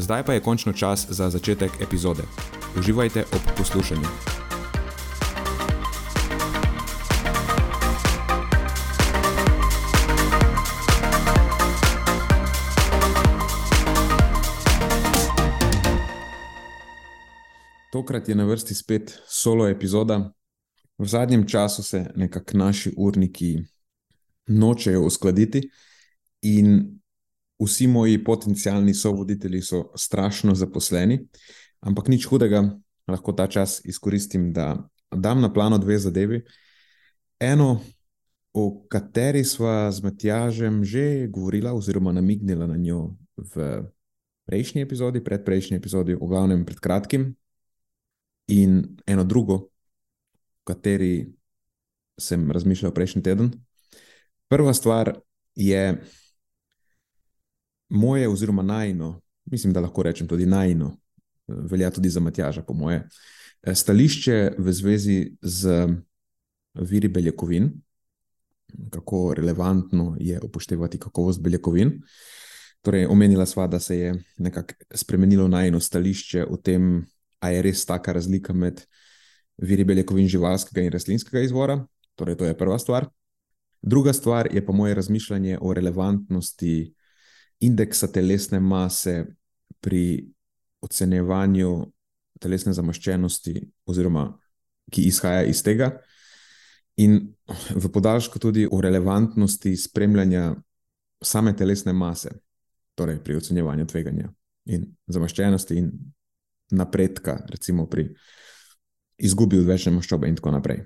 Zdaj 0.00 0.24
pa 0.24 0.32
je 0.32 0.40
končno 0.40 0.72
čas 0.72 1.06
za 1.08 1.30
začetek 1.30 1.70
epizode. 1.80 2.22
Uživajte 2.78 3.24
ob 3.32 3.40
poslušanju. 3.56 4.06
Tokrat 17.92 18.28
je 18.28 18.34
na 18.34 18.44
vrsti 18.44 18.74
spet 18.74 19.18
solo 19.28 19.68
epizoda. 19.68 20.32
V 20.98 21.06
zadnjem 21.06 21.48
času 21.48 21.82
se 21.82 22.10
nekako 22.16 22.58
naši 22.58 22.94
urniki 22.96 23.58
nočejo 24.46 25.02
uskladiti, 25.02 25.70
in 26.42 26.99
vsi 27.60 27.86
moji 27.86 28.24
potencijalni 28.24 28.94
sovoditelji 28.94 29.62
so 29.62 29.84
strašno 29.96 30.54
zaposleni, 30.54 31.20
ampak 31.80 32.08
nič 32.08 32.26
hudega, 32.26 32.64
lahko 33.08 33.32
ta 33.32 33.46
čas 33.46 33.80
izkoristim, 33.84 34.52
da 34.52 34.88
dam 35.10 35.40
na 35.40 35.52
plano 35.52 35.78
dve 35.78 35.98
zadevi. 35.98 36.42
Eno, 37.40 37.80
o 38.52 38.86
kateri 38.88 39.44
sva 39.44 39.90
z 39.92 40.02
Matjažem 40.02 40.84
že 40.84 41.26
govorila, 41.30 41.72
oziroma 41.72 42.12
namignila 42.12 42.66
na 42.66 42.76
njo 42.76 43.14
v 43.36 43.82
prejšnji 44.46 44.82
epizodi, 44.82 45.24
predprejšnji 45.24 45.76
epizodi, 45.76 46.14
v 46.14 46.26
glavnem 46.26 46.64
pred 46.66 46.80
kratkim, 46.80 47.34
in 48.50 48.96
eno 49.06 49.24
drugo, 49.24 49.54
o 49.54 50.64
kateri 50.64 51.30
sem 52.18 52.50
razmišljal 52.50 52.92
prejšnji 52.92 53.22
teden. 53.22 53.52
Prva 54.48 54.74
stvar 54.74 55.14
je, 55.54 56.02
moje, 57.90 58.28
oziroma 58.28 58.62
najno, 58.62 59.20
mislim, 59.44 59.72
da 59.72 59.80
lahko 59.80 60.02
rečem 60.02 60.28
tudi 60.28 60.46
najno, 60.46 60.96
velja 61.48 61.90
tudi 61.90 62.08
za 62.08 62.20
Matjaža, 62.20 62.62
po 62.62 62.74
moje, 62.74 63.08
eh, 63.62 63.74
stališče 63.74 64.54
v 64.58 64.72
zvezi 64.72 65.36
z 65.42 65.88
viri 66.74 67.08
beljakovin, 67.08 67.72
kako 68.90 69.34
relevantno 69.34 70.16
je 70.20 70.40
upoštevati 70.42 70.98
kakovost 70.98 71.42
beljakovin. 71.42 72.00
Torej, 72.82 73.06
omenila 73.06 73.46
sva, 73.46 73.66
da 73.66 73.80
se 73.80 73.98
je 73.98 74.14
nekako 74.38 74.74
spremenilo 74.94 75.48
najno 75.48 75.80
stališče 75.80 76.46
o 76.46 76.56
tem, 76.56 77.06
ali 77.40 77.54
je 77.54 77.62
res 77.62 77.84
taka 77.86 78.12
razlika 78.12 78.52
med 78.52 78.80
viri 79.58 79.84
beljakovin 79.84 80.28
živalskega 80.28 80.80
in 80.80 80.92
rastlinskega 80.92 81.42
izvora. 81.44 81.86
Torej, 82.14 82.36
to 82.36 82.44
je 82.44 82.56
prva 82.56 82.78
stvar. 82.78 83.08
Druga 83.82 84.12
stvar 84.12 84.48
je 84.54 84.64
pa 84.66 84.72
moje 84.72 84.94
razmišljanje 84.94 85.58
o 85.60 85.74
relevantnosti 85.74 86.94
indeksa 87.60 88.08
telesne 88.12 88.60
mase 88.60 89.26
pri 89.80 90.28
ocenjevanju 90.80 91.92
telesne 92.40 92.72
zamaščenosti, 92.72 93.54
oziroma 93.86 94.30
ki 94.90 95.04
izhaja 95.08 95.44
iz 95.48 95.62
tega, 95.62 95.92
in 97.00 97.20
v 97.74 97.90
podaljšku 97.92 98.38
tudi 98.38 98.66
o 98.70 98.80
relevantnosti 98.80 99.76
spremljanja 99.76 100.54
same 101.22 101.52
telesne 101.56 101.92
mase, 101.92 102.32
torej 102.94 103.20
pri 103.24 103.36
ocenjevanju 103.36 103.86
tveganja 103.86 104.30
in 104.72 104.86
zamaščenosti 105.06 105.76
in 105.76 105.90
napredka, 106.76 107.38
recimo 107.50 107.86
pri 107.90 108.08
izgubi 109.20 109.58
odvečne 109.60 109.92
maščobe 109.92 110.28
in 110.28 110.36
tako 110.36 110.52
naprej. 110.54 110.84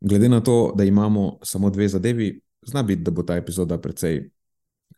Glede 0.00 0.28
na 0.28 0.40
to, 0.40 0.72
da 0.76 0.84
imamo 0.84 1.38
samo 1.44 1.70
dve 1.70 1.88
zadevi, 1.88 2.32
zna 2.66 2.82
biti, 2.82 3.02
da 3.02 3.10
bo 3.10 3.22
ta 3.22 3.36
epizoda 3.36 3.78
precej 3.78 4.24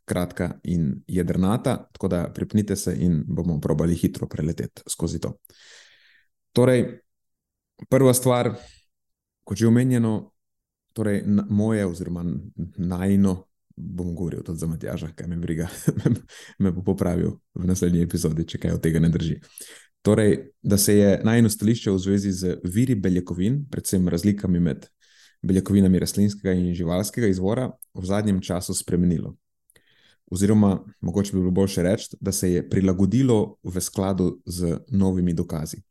kratka 0.05 0.51
in 0.63 1.03
jedrnata, 1.07 1.89
tako 1.93 2.09
da 2.09 2.33
pripnite 2.35 2.77
se 2.77 2.97
in 2.99 3.25
bomo 3.27 3.61
probali 3.61 3.95
hitro 3.95 4.29
preleteti 4.29 4.83
skozi 4.91 5.21
to. 5.21 5.33
Torej, 6.53 7.01
prva 7.89 8.15
stvar, 8.15 8.55
kot 9.45 9.59
že 9.59 9.67
omenjeno, 9.67 10.31
torej 10.93 11.23
moje, 11.51 11.87
oziroma 11.87 12.25
najno, 12.77 13.45
bom 13.77 14.15
govoril 14.15 14.43
tudi 14.43 14.59
za 14.59 14.67
Matjaža, 14.67 15.09
kaj 15.17 15.27
me 15.27 15.37
briga, 15.37 15.69
me 16.63 16.71
bo 16.71 16.83
popravil 16.83 17.39
v 17.55 17.67
naslednji 17.67 18.05
epizodi, 18.05 18.47
če 18.47 18.61
kaj 18.63 18.77
od 18.77 18.83
tega 18.83 19.01
ne 19.03 19.11
drži. 19.11 19.41
Torej, 20.05 20.37
da 20.63 20.79
se 20.79 20.95
je 20.97 21.21
najno 21.25 21.51
stališče 21.51 21.91
v 21.91 21.99
zvezi 21.99 22.33
z 22.33 22.59
viri 22.65 22.95
beljakovin, 22.95 23.65
predvsem 23.71 24.09
razlikami 24.09 24.61
med 24.61 24.87
beljakovinami 25.43 25.99
rastlinskega 25.99 26.53
in 26.53 26.75
živalskega 26.77 27.27
izvora, 27.27 27.71
v 27.95 28.05
zadnjem 28.07 28.41
času 28.45 28.77
spremenilo 28.77 29.35
oziroma 30.27 30.85
mogoče 31.01 31.33
bi 31.33 31.39
bilo 31.39 31.51
boljše 31.51 31.83
reči, 31.83 32.17
da 32.21 32.33
se 32.33 32.53
je 32.53 32.69
prilagodilo 32.71 33.57
v 33.63 33.81
skladu 33.81 34.43
z 34.47 34.79
novimi 34.89 35.35
dokazi. 35.35 35.83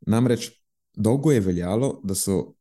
Namreč 0.00 0.50
dolgo 0.94 1.32
je 1.32 1.40
veljalo, 1.40 2.00
da 2.04 2.14
so 2.14 2.54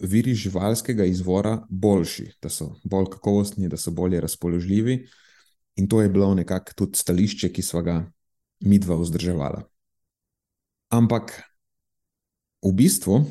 viri 0.00 0.34
živalskega 0.34 1.04
izvora 1.04 1.66
boljši, 1.70 2.30
da 2.42 2.48
so 2.48 2.74
bolj 2.84 3.10
kakovostni, 3.12 3.68
da 3.68 3.76
so 3.76 3.90
bolje 3.90 4.20
razpoložljivi, 4.20 5.06
in 5.76 5.88
to 5.88 6.02
je 6.02 6.08
bilo 6.08 6.34
nekako 6.34 6.72
tudi 6.74 6.98
stališče, 6.98 7.52
ki 7.52 7.62
smo 7.62 7.82
ga 7.82 8.12
mi 8.60 8.78
dva 8.78 8.96
vzdrževala. 8.96 9.62
Ampak 10.88 11.42
v 12.62 12.72
bistvu 12.72 13.24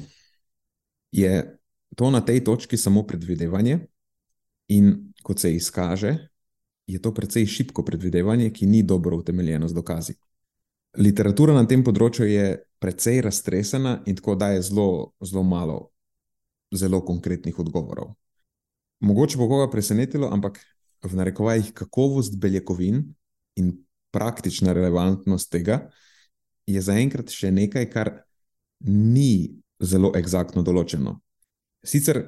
je 1.11 1.57
to 1.95 2.09
na 2.11 2.21
tej 2.21 2.43
točki 2.43 2.77
samo 2.77 3.05
predvidevanje, 3.07 3.79
in 4.67 5.13
kot 5.23 5.39
se 5.39 5.53
izkaže, 5.55 6.17
je 6.87 7.01
to 7.01 7.13
precej 7.13 7.45
šibko 7.45 7.83
predvidevanje, 7.85 8.49
ki 8.53 8.65
ni 8.65 8.83
dobro 8.83 9.17
utemeljeno 9.17 9.67
z 9.67 9.73
dokazi. 9.73 10.15
Literatura 10.97 11.53
na 11.53 11.65
tem 11.67 11.83
področju 11.83 12.27
je 12.29 12.45
precej 12.79 13.21
raztresena 13.25 13.99
in 14.05 14.15
tako 14.15 14.35
daje 14.39 14.61
zelo, 14.63 15.13
zelo 15.19 15.43
malo 15.43 15.79
zelo 16.75 17.01
konkretnih 17.05 17.59
odgovorov. 17.59 18.13
Mogoče 18.99 19.37
bo 19.37 19.47
koga 19.49 19.67
presenetilo, 19.71 20.29
ampak 20.31 20.59
v 21.03 21.13
narekovajih 21.15 21.73
kakovost 21.73 22.37
beljakovin 22.41 23.03
in 23.59 23.73
praktična 24.11 24.73
relevantnost 24.73 25.51
tega 25.51 25.89
je 26.65 26.81
zaenkrat 26.81 27.29
še 27.29 27.51
nekaj, 27.51 27.89
kar 27.91 28.11
ni 28.85 29.61
zelo 29.79 30.13
eksaktno 30.17 30.63
določeno. 30.65 31.19
Sicer 31.85 32.21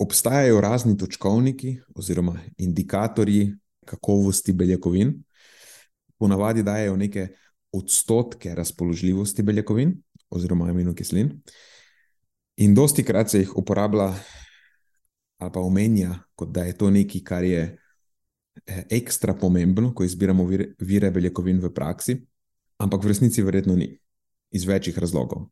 obstajajo 0.00 0.60
razni 0.60 0.96
točkovniki 0.98 1.78
oziroma 1.96 2.36
indikatorji 2.58 3.54
kakovosti 3.86 4.52
beljakovin. 4.52 5.14
Ponavadi 6.18 6.62
dajo 6.62 6.96
neke 6.96 7.28
odstotke 7.72 8.54
razpoložljivosti 8.54 9.42
beljakovin 9.42 9.94
oziroma 10.30 10.68
aminokislin. 10.70 11.32
In 12.56 12.74
dosti 12.74 13.04
krat 13.04 13.30
se 13.30 13.38
jih 13.38 13.56
uporablja 13.56 14.14
ali 15.40 15.52
pa 15.52 15.60
omenja, 15.60 16.18
kot 16.36 16.50
da 16.52 16.66
je 16.68 16.74
to 16.76 16.90
nekaj, 16.90 17.20
kar 17.24 17.44
je 17.44 17.62
eh, 18.66 18.82
ekstra 18.90 19.34
pomembno, 19.34 19.94
ko 19.94 20.04
izbiramo 20.04 20.44
vire, 20.44 20.74
vire 20.78 21.10
beljakovin 21.10 21.62
v 21.62 21.70
praksi, 21.72 22.18
ampak 22.78 23.04
v 23.04 23.08
resnici 23.08 23.42
verjetno 23.42 23.76
ni, 23.76 23.88
iz 24.52 24.66
večjih 24.68 24.98
razlogov. 24.98 25.46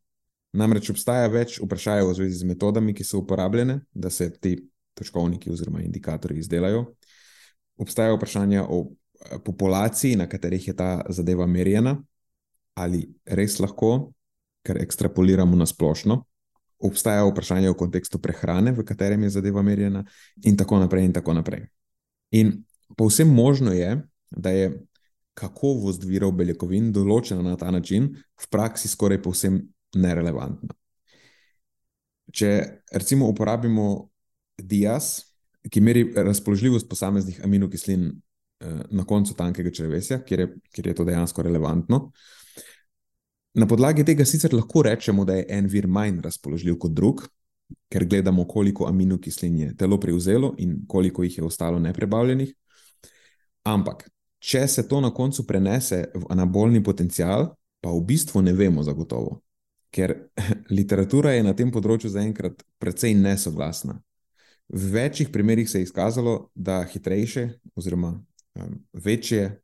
Namreč 0.53 0.91
obstaja 0.93 1.25
več 1.33 1.57
vprašanj 1.57 2.05
v 2.05 2.13
zvezi 2.19 2.37
z 2.37 2.49
metodami, 2.51 2.93
ki 2.93 3.03
so 3.03 3.23
uporabljene, 3.23 3.79
da 3.93 4.13
se 4.13 4.29
ti 4.29 4.59
točkovniki 4.93 5.49
oziroma 5.49 5.81
indikatorji 5.81 6.39
izdelajo 6.39 6.85
obstajajo 7.79 8.17
vprašanja 8.17 8.65
o 8.69 8.85
eh, 8.85 9.37
populaciji, 9.45 10.15
na 10.15 10.29
katerih 10.29 10.67
je 10.67 10.75
ta 10.75 11.01
zadeva 11.09 11.47
merjena. 11.47 11.97
ali 12.79 13.09
res 13.25 13.57
lahko, 13.59 14.13
ker 14.63 14.77
ekstrapoliramo 14.79 15.57
na 15.57 15.65
splošno. 15.67 16.21
Obstaja 16.79 17.25
vprašanje 17.27 17.73
v 17.73 17.75
kontekstu 17.75 18.21
prehrane, 18.23 18.71
v 18.71 18.85
katerem 18.87 19.23
je 19.23 19.33
zadeva 19.35 19.61
merjena, 19.61 20.05
in 20.47 20.55
tako 20.57 20.79
naprej. 20.79 21.05
In 21.05 21.13
tako 21.13 21.33
naprej. 21.33 21.65
In 22.31 22.53
povsem 22.95 23.27
možno 23.27 23.73
je, 23.75 23.97
da 24.31 24.49
je 24.55 24.69
kakovost 25.35 26.03
virov 26.07 26.31
beljakovin 26.39 26.93
določena 26.95 27.43
na 27.43 27.57
ta 27.59 27.71
način, 27.71 28.13
v 28.15 28.47
praksi 28.51 28.87
skoraj 28.87 29.21
povsem 29.23 29.59
nerelevantna. 29.95 30.75
Če 32.31 32.51
recimo 32.93 33.27
uporabimo 33.27 34.09
dias, 34.55 35.28
ki 35.71 35.81
meri 35.81 36.05
razpoložljivost 36.15 36.89
posameznih 36.89 37.41
aminokislin 37.43 38.09
eh, 38.09 38.81
na 38.91 39.05
koncu 39.05 39.33
tankega 39.37 39.71
črevesja, 39.71 40.21
kjer 40.25 40.39
je, 40.39 40.47
kjer 40.71 40.87
je 40.87 40.95
to 40.95 41.05
dejansko 41.05 41.45
relevantno. 41.45 42.11
Na 43.53 43.67
podlagi 43.67 44.05
tega 44.05 44.25
sicer 44.25 44.53
lahko 44.53 44.83
rečemo, 44.85 45.25
da 45.25 45.35
je 45.39 45.45
en 45.49 45.67
vir 45.67 45.87
manj 45.87 46.21
razpoložljiv 46.21 46.77
kot 46.79 46.93
drug, 46.93 47.25
ker 47.89 48.05
gledamo, 48.05 48.45
koliko 48.47 48.87
aminokislin 48.87 49.57
je 49.57 49.75
telo 49.77 49.99
prevzelo 49.99 50.53
in 50.57 50.85
koliko 50.87 51.23
jih 51.23 51.37
je 51.37 51.43
ostalo 51.43 51.79
neprebavljenih. 51.79 52.53
Ampak, 53.63 54.09
če 54.39 54.67
se 54.67 54.87
to 54.87 55.01
na 55.01 55.11
koncu 55.13 55.45
prenese 55.47 56.05
v 56.15 56.29
anabolni 56.29 56.83
potencial, 56.83 57.53
pa 57.81 57.91
v 57.91 58.03
bistvu 58.05 58.41
ne 58.41 58.53
vemo 58.53 58.83
zagotovo, 58.83 59.41
ker 59.91 60.15
literatura 60.77 61.33
je 61.35 61.43
na 61.43 61.53
tem 61.53 61.71
področju 61.71 62.11
zaenkrat 62.13 62.63
precej 62.79 63.15
nesoglasna. 63.17 63.99
V 64.69 64.91
večjih 64.93 65.29
primerih 65.33 65.69
se 65.69 65.79
je 65.79 65.83
izkazalo, 65.83 66.49
da 66.55 66.83
hitrejše 66.83 67.49
oziroma 67.75 68.23
um, 68.55 68.85
večje 68.93 69.61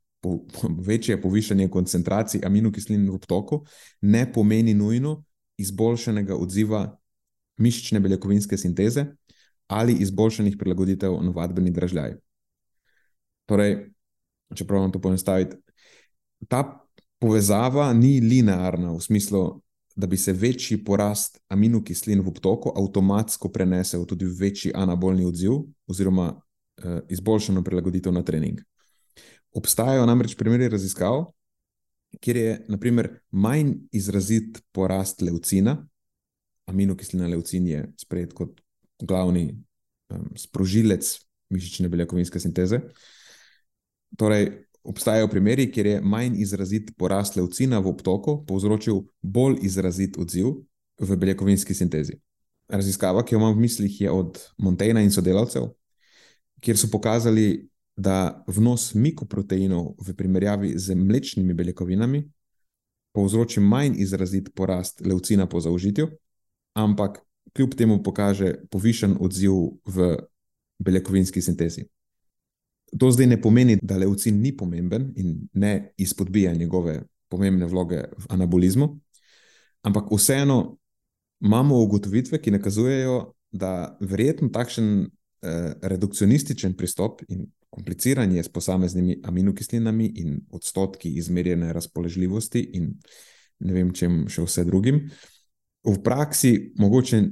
večje 0.78 1.22
povišanje 1.22 1.68
koncentracij 1.68 2.40
aminokislin 2.44 3.10
v 3.10 3.14
obtoku 3.14 3.64
ne 4.00 4.32
pomeni 4.32 4.74
nujno 4.74 5.24
izboljšanega 5.58 6.36
odziva 6.36 6.98
mišične 7.56 8.00
beljakovinske 8.00 8.56
sinteze 8.56 9.06
ali 9.66 9.92
izboljšanih 9.92 10.56
prilagoditev 10.58 11.12
na 11.22 11.30
vadbeni 11.30 11.70
dražljaj. 11.70 12.14
Torej, 13.46 13.76
če 14.54 14.66
pravim 14.66 14.92
to 14.92 15.00
poenostaviti, 15.02 15.56
ta 16.48 16.86
povezava 17.18 17.92
ni 17.92 18.20
linearna 18.20 18.92
v 18.92 19.00
smislu, 19.02 19.42
da 19.96 20.06
bi 20.06 20.16
se 20.16 20.32
večji 20.32 20.84
porast 20.84 21.38
aminokislin 21.48 22.20
v 22.20 22.28
obtoku 22.28 22.72
avtomatsko 22.76 23.48
prenesel 23.48 24.04
tudi 24.06 24.24
v 24.24 24.36
večji 24.40 24.72
anabolni 24.74 25.24
odziv 25.24 25.52
oziroma 25.86 26.34
eh, 26.36 27.00
izboljšano 27.08 27.64
prilagoditev 27.64 28.12
na 28.12 28.22
trening. 28.22 28.60
Obstajajo 29.56 30.06
namreč 30.06 30.36
primeri 30.36 30.68
raziskav, 30.68 31.24
kjer 32.20 32.36
je 32.36 32.64
naprimer, 32.68 33.08
manj 33.30 33.72
izrazit 33.92 34.60
porast 34.72 35.22
leucina, 35.22 35.78
aminokislina 36.66 37.26
leucin 37.26 37.66
je 37.66 37.86
sprejet 37.96 38.34
kot 38.36 38.60
glavni 39.00 39.54
um, 40.08 40.28
sprožilec 40.36 41.08
mišične 41.50 41.88
beljakovinske 41.88 42.40
sinteze. 42.40 42.80
Torej, 44.18 44.65
obstajajo 44.88 45.28
primeri, 45.28 45.70
kjer 45.72 45.86
je 45.86 46.00
manj 46.00 46.40
izrazit 46.42 46.92
porast 46.98 47.36
leucina 47.36 47.78
v 47.78 47.90
obtoku 47.90 48.38
povzročil 48.46 49.02
bolj 49.22 49.58
izrazit 49.66 50.18
odziv 50.18 50.54
v 51.00 51.16
beljakovinski 51.16 51.74
sintezi. 51.74 52.18
Raziskava, 52.68 53.22
ki 53.22 53.34
jo 53.34 53.40
imam 53.40 53.54
v 53.54 53.66
mislih, 53.66 54.00
je 54.00 54.10
od 54.10 54.40
Montaigne 54.58 55.04
in 55.04 55.12
sodelavcev, 55.14 55.68
kjer 56.60 56.78
so 56.78 56.90
pokazali, 56.90 57.68
da 57.96 58.44
vnos 58.46 58.90
mikoproteinov 58.94 59.94
v 60.04 60.12
primerjavi 60.12 60.74
z 60.76 60.94
mlečnimi 60.94 61.54
beljakovinami 61.56 62.26
povzroči 63.16 63.60
manj 63.60 63.96
izrazit 63.96 64.50
porast 64.54 65.00
leucina 65.00 65.46
po 65.48 65.60
zaužitju, 65.60 66.10
ampak 66.76 67.22
kljub 67.56 67.74
temu 67.74 68.02
pokaže 68.02 68.54
povišen 68.70 69.16
odziv 69.20 69.80
v 69.86 70.16
beljakovinski 70.78 71.40
sintezi. 71.42 71.86
To 72.98 73.10
zdaj 73.10 73.26
ne 73.26 73.40
pomeni, 73.42 73.78
da 73.82 73.98
leucin 73.98 74.38
ni 74.40 74.52
pomemben 74.56 75.10
in 75.16 75.48
ne 75.52 75.92
izpodbija 75.98 76.54
njegove 76.54 77.02
pomembne 77.28 77.66
vloge 77.66 78.04
v 78.18 78.26
anabolizmu, 78.30 78.88
ampak 79.82 80.10
vseeno 80.12 80.78
imamo 81.40 81.82
ugotovitve, 81.82 82.38
ki 82.42 82.54
nakazujejo, 82.54 83.16
da 83.50 83.96
verjetno 84.00 84.48
takšen 84.54 84.88
eh, 85.02 85.72
redukcionističen 85.82 86.76
pristop 86.76 87.22
in 87.28 87.46
kompliciranje 87.70 88.42
s 88.42 88.48
posameznimi 88.48 89.20
aminokislinami 89.24 90.06
in 90.16 90.40
odstotki 90.50 91.10
izmerjene 91.18 91.72
razpoložljivosti 91.72 92.62
in 92.72 92.94
ne 93.58 93.72
vem, 93.72 93.92
čem 93.92 94.26
še 94.28 94.44
vse 94.44 94.64
drugim, 94.68 95.06
v 95.86 95.96
praksi 96.04 96.72
mogoče 96.80 97.22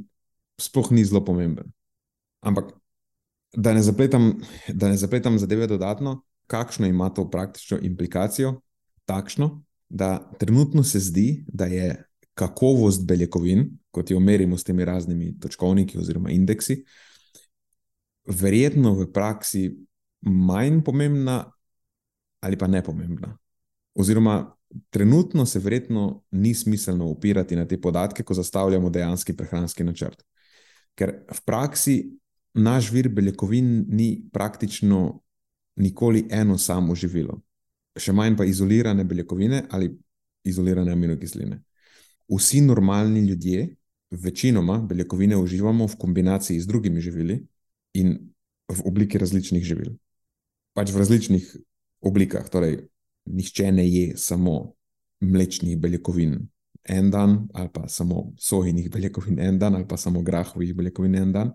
sploh 0.60 0.90
ni 0.94 1.04
zelo 1.04 1.24
pomemben. 1.24 1.72
Ampak, 2.44 2.72
da 3.56 3.74
ne 3.74 3.82
zapletam, 3.82 4.32
da 4.68 4.88
ne 4.88 4.96
zapletam 4.96 5.38
zadeve 5.38 5.66
dodatno, 5.66 6.22
kakšno 6.46 6.86
ima 6.86 7.08
to 7.10 7.30
praktično 7.30 7.78
implikacijo? 7.82 8.60
Takšno, 9.04 9.64
da 9.88 10.30
trenutno 10.38 10.82
se 10.82 11.00
zdi, 11.00 11.44
da 11.48 11.64
je 11.64 12.04
kakovost 12.34 13.06
beljakovin, 13.06 13.78
kot 13.90 14.10
jo 14.10 14.20
merimo 14.20 14.58
s 14.58 14.64
temi 14.64 14.84
raznimi 14.84 15.38
točkovniki 15.40 15.98
oziroma 15.98 16.30
indeksi, 16.30 16.84
verjetno 18.26 18.94
v 18.94 19.06
praksi 19.12 19.68
manj 20.20 20.82
pomembna 20.84 21.44
ali 22.40 22.58
pa 22.58 22.66
nepomembna. 22.66 23.36
Oziroma, 23.94 24.56
trenutno 24.90 25.46
se 25.46 25.58
verjetno 25.58 26.24
ni 26.30 26.54
smiselno 26.54 27.06
upirati 27.06 27.56
na 27.56 27.66
te 27.68 27.80
podatke, 27.80 28.22
ko 28.22 28.34
zastavljamo 28.34 28.90
dejanski 28.90 29.36
prehranski 29.36 29.84
načrt. 29.84 30.24
Ker 30.94 31.14
v 31.30 31.40
praksi 31.44 31.96
naš 32.54 32.90
vir 32.92 33.08
beljakovin 33.08 33.86
ni 33.88 34.24
praktično 34.32 35.20
nikoli 35.76 36.26
eno 36.30 36.58
samo 36.58 36.94
živilo, 36.94 37.40
še 37.98 38.12
manj 38.12 38.36
pa 38.38 38.44
izolirane 38.44 39.04
beljakovine 39.04 39.64
ali 39.70 39.90
izolirane 40.44 40.92
aminokisline. 40.92 41.62
Vsi 42.30 42.60
normalni 42.60 43.20
ljudje, 43.26 43.74
večinoma 44.10 44.78
beljakovine 44.78 45.36
uživamo 45.36 45.86
v 45.86 45.98
kombinaciji 45.98 46.60
z 46.60 46.66
drugimi 46.66 47.00
živili 47.00 47.40
in 47.94 48.16
v 48.68 48.86
obliki 48.86 49.18
različnih 49.18 49.64
živil 49.64 49.96
pač 50.74 50.90
v 50.90 51.00
različnih 51.00 51.44
oblikah. 52.04 52.50
Torej, 52.50 52.82
nihče 53.30 53.70
ne 53.72 53.86
je 53.86 54.18
samo 54.18 54.74
mlečnih 55.24 55.78
beljakovin 55.80 56.36
en 56.84 57.10
dan, 57.10 57.46
ali 57.54 57.70
pa 57.72 57.88
samo 57.88 58.34
sojinih 58.36 58.90
beljakovin 58.92 59.38
en 59.40 59.58
dan, 59.58 59.78
ali 59.78 59.88
pa 59.88 59.96
samo 59.96 60.22
grahovih 60.22 60.74
beljakovin 60.76 61.14
en 61.14 61.32
dan, 61.32 61.54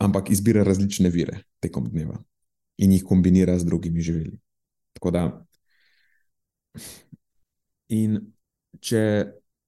ampak 0.00 0.30
izbira 0.30 0.64
različne 0.64 1.10
vire 1.12 1.42
tekom 1.60 1.88
dneva 1.90 2.18
in 2.80 2.92
jih 2.92 3.04
kombinira 3.04 3.58
z 3.58 3.68
drugimi 3.68 4.00
živili. 4.00 4.38
Tako 4.96 5.10
da, 5.10 5.24
in 7.92 8.16
če 8.80 9.02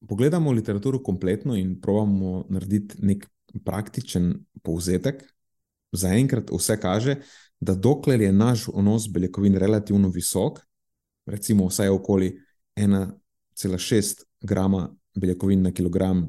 pogledamo 0.09 0.53
literaturo 0.53 1.03
kompletno 1.05 1.57
in 1.59 1.77
pravimo 1.81 2.47
narediti 2.51 3.03
nek 3.05 3.27
praktičen 3.65 4.33
povzetek, 4.65 5.23
zaenkrat 5.93 6.51
vse 6.51 6.79
kaže, 6.81 7.17
da 7.61 7.75
dokler 7.75 8.21
je 8.25 8.33
naš 8.33 8.67
vnos 8.73 9.11
beljakovin 9.13 9.59
relativno 9.61 10.09
visok, 10.09 10.63
recimo 11.27 11.69
vsaj 11.69 11.93
okoli 11.93 12.33
1,6 12.77 14.25
grama 14.41 14.89
beljakovin 15.15 15.63
na 15.63 15.71
kilogram 15.71 16.25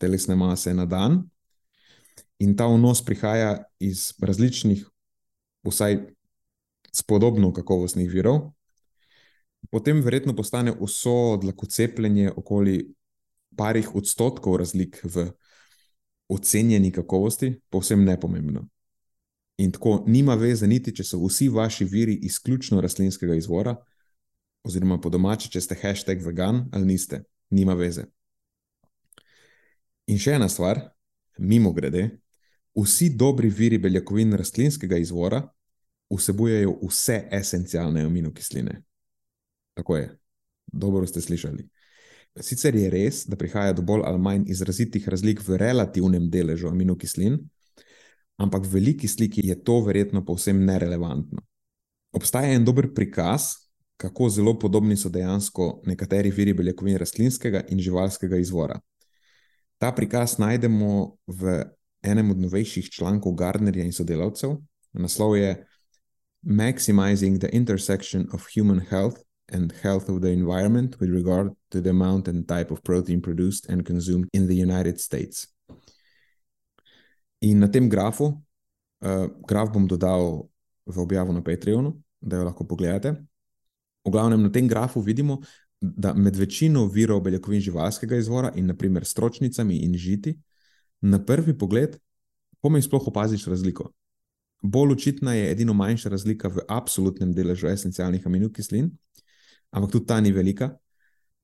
telesne 0.00 0.34
mase 0.36 0.74
na 0.74 0.86
dan, 0.86 1.22
in 2.38 2.56
ta 2.56 2.66
vnos 2.66 3.04
prihaja 3.04 3.64
iz 3.78 4.12
različnih, 4.20 4.84
vsaj 5.64 5.98
spodobno 6.92 7.52
kakovostnih 7.52 8.10
virov, 8.10 8.52
potem 9.70 10.02
verjetno 10.02 10.36
postane 10.36 10.74
vso 10.80 11.14
odlakocepljenje 11.38 12.32
okoli 12.36 12.94
parih 13.56 13.94
odstotkov 13.94 14.56
razlik 14.56 15.00
v 15.04 15.30
ocenjeni 16.28 16.92
kakovosti 16.92 17.60
povsem 17.70 18.04
nepomembno. 18.04 18.68
In 19.58 19.72
tako 19.72 20.02
nima 20.06 20.34
veze, 20.34 20.66
niti 20.66 20.94
če 20.94 21.04
so 21.06 21.20
vsi 21.22 21.48
vaši 21.48 21.84
viri 21.84 22.14
izključno 22.26 22.80
rastlinskega 22.80 23.34
izvora, 23.38 23.76
oziroma 24.64 24.98
po 25.00 25.10
domači, 25.10 25.50
če 25.50 25.60
ste 25.60 25.78
hashtag 25.78 26.24
vegan 26.24 26.64
ali 26.72 26.86
niste, 26.86 27.22
nima 27.50 27.76
veze. 27.78 28.08
In 30.10 30.18
še 30.18 30.34
ena 30.36 30.48
stvar, 30.48 30.80
mimo 31.38 31.72
grede, 31.72 32.08
vsi 32.74 33.08
dobri 33.16 33.48
viri 33.48 33.78
beljakovin 33.78 34.32
rastlinskega 34.32 34.96
izvora 34.96 35.42
vsebujejo 36.10 36.78
vse 36.82 37.28
esencialne 37.30 38.02
aminokisline. 38.02 38.82
Tako 39.74 39.96
je, 39.96 40.18
dobro 40.66 41.06
ste 41.06 41.20
slišali. 41.20 41.68
Sicer 42.40 42.74
je 42.74 42.90
res, 42.90 43.24
da 43.30 43.36
prihaja 43.36 43.72
do 43.72 43.82
bolj 43.82 44.02
ali 44.04 44.18
manj 44.18 44.48
izrazitih 44.50 45.08
razlik 45.08 45.42
v 45.46 45.58
relativnem 45.58 46.26
deležu 46.30 46.68
aminokislin, 46.68 47.38
ampak 48.36 48.66
v 48.66 48.74
veliki 48.74 49.08
sliki 49.08 49.46
je 49.46 49.54
to 49.62 49.80
verjetno 49.86 50.24
povsem 50.24 50.64
nerelevantno. 50.66 51.42
Obstaja 52.14 52.54
en 52.54 52.64
dober 52.64 52.90
prikaz, 52.94 53.70
kako 53.96 54.28
zelo 54.30 54.58
podobni 54.58 54.96
so 54.96 55.08
dejansko 55.08 55.82
nekateri 55.86 56.30
viri 56.30 56.52
beljakovin 56.54 56.98
rastlinskega 56.98 57.64
in 57.70 57.78
živalskega 57.78 58.36
izvora. 58.42 58.80
Ta 59.78 59.92
prikaz 59.94 60.38
najdemo 60.38 61.16
v 61.26 61.62
enem 62.04 62.30
od 62.30 62.40
novejših 62.40 62.90
člankov 62.90 63.34
Gardnerja 63.34 63.84
in 63.84 63.92
sodelavcev. 63.92 64.56
Naslov 64.92 65.36
je 65.36 65.66
Maximizing 66.44 67.40
the 67.40 67.48
Intersection 67.52 68.28
of 68.32 68.46
Human 68.56 68.80
Health 68.80 69.24
and 69.52 69.72
Health 69.82 70.08
of 70.08 70.20
the 70.20 70.32
Environment 70.32 70.96
with 71.00 71.10
regard 71.10 71.52
to 71.70 71.80
the 71.80 71.90
amount 71.90 72.28
and 72.28 72.48
type 72.48 72.70
of 72.70 72.82
protein 72.82 73.22
produced 73.22 73.68
and 73.68 73.86
consumed 73.86 74.28
in 74.32 74.46
the 74.46 74.62
United 74.62 75.00
States. 75.00 75.48
In 77.40 77.58
na 77.58 77.68
tem 77.68 77.88
grafu, 77.88 78.42
uh, 79.04 79.28
graf 79.46 79.72
bom 79.72 79.86
dodal 79.86 80.48
v 80.86 80.98
objavo 80.98 81.32
na 81.32 81.40
Patreonu, 81.40 81.96
da 82.20 82.36
jo 82.36 82.44
lahko 82.44 82.64
pogledate. 82.64 83.12
V 84.04 84.10
glavnem 84.10 84.42
na 84.42 84.48
tem 84.48 84.68
grafu 84.68 85.00
vidimo, 85.00 85.40
da 85.80 86.14
med 86.14 86.36
večino 86.36 86.86
virov 86.86 87.20
beljakovin 87.20 87.60
živalskega 87.60 88.16
izvora 88.16 88.52
in 88.56 88.66
naprimer 88.66 89.04
stročnicami 89.04 89.76
in 89.84 89.96
žiti, 89.96 90.38
na 91.04 91.20
prvi 91.24 91.52
pogled 91.58 91.98
pomeni 92.60 92.82
sploh 92.82 93.08
opaziš 93.08 93.46
razliko. 93.46 93.90
Bolj 94.62 94.92
očitna 94.92 95.34
je 95.34 95.50
edino 95.50 95.74
manjša 95.74 96.08
razlika 96.08 96.48
v 96.48 96.64
absolutnem 96.68 97.34
deležu 97.36 97.68
esencialnih 97.68 98.26
aminokislin, 98.26 98.88
ampak 99.70 99.92
tudi 99.92 100.06
ta 100.06 100.20
ni 100.20 100.32
velika. 100.32 100.70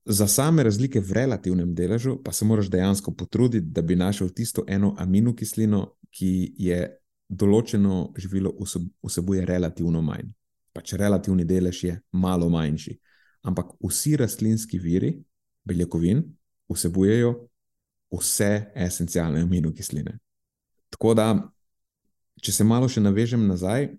Za 0.05 0.27
same 0.27 0.63
razlike 0.63 0.99
v 0.99 1.13
relativnem 1.13 1.75
deležu 1.75 2.17
pa 2.23 2.31
se 2.31 2.45
moraš 2.45 2.69
dejansko 2.69 3.13
potruditi, 3.13 3.67
da 3.67 3.81
bi 3.81 3.95
našel 3.95 4.29
tisto 4.29 4.63
eno 4.67 4.95
aminokislino, 4.97 5.85
ki 6.11 6.53
je 6.57 6.81
določeno 7.29 8.13
živilo 8.17 8.51
vsebuje 9.05 9.45
relativno 9.45 10.01
manj. 10.01 10.33
Pač 10.73 10.95
relativni 10.97 11.45
delež 11.45 11.83
je 11.83 11.99
malo 12.11 12.49
manjši. 12.49 12.97
Ampak 13.43 13.77
vsi 13.83 14.17
rastlinski 14.17 14.79
viri 14.79 15.13
beljakovin 15.63 16.23
vsebujejo 16.73 17.50
vse 18.11 18.71
esencialne 18.75 19.41
aminokisline. 19.41 20.17
Tako 20.91 21.13
da, 21.15 21.27
če 22.41 22.51
se 22.51 22.67
malo 22.67 22.89
še 22.91 23.03
navežem 23.03 23.45
nazaj, 23.47 23.91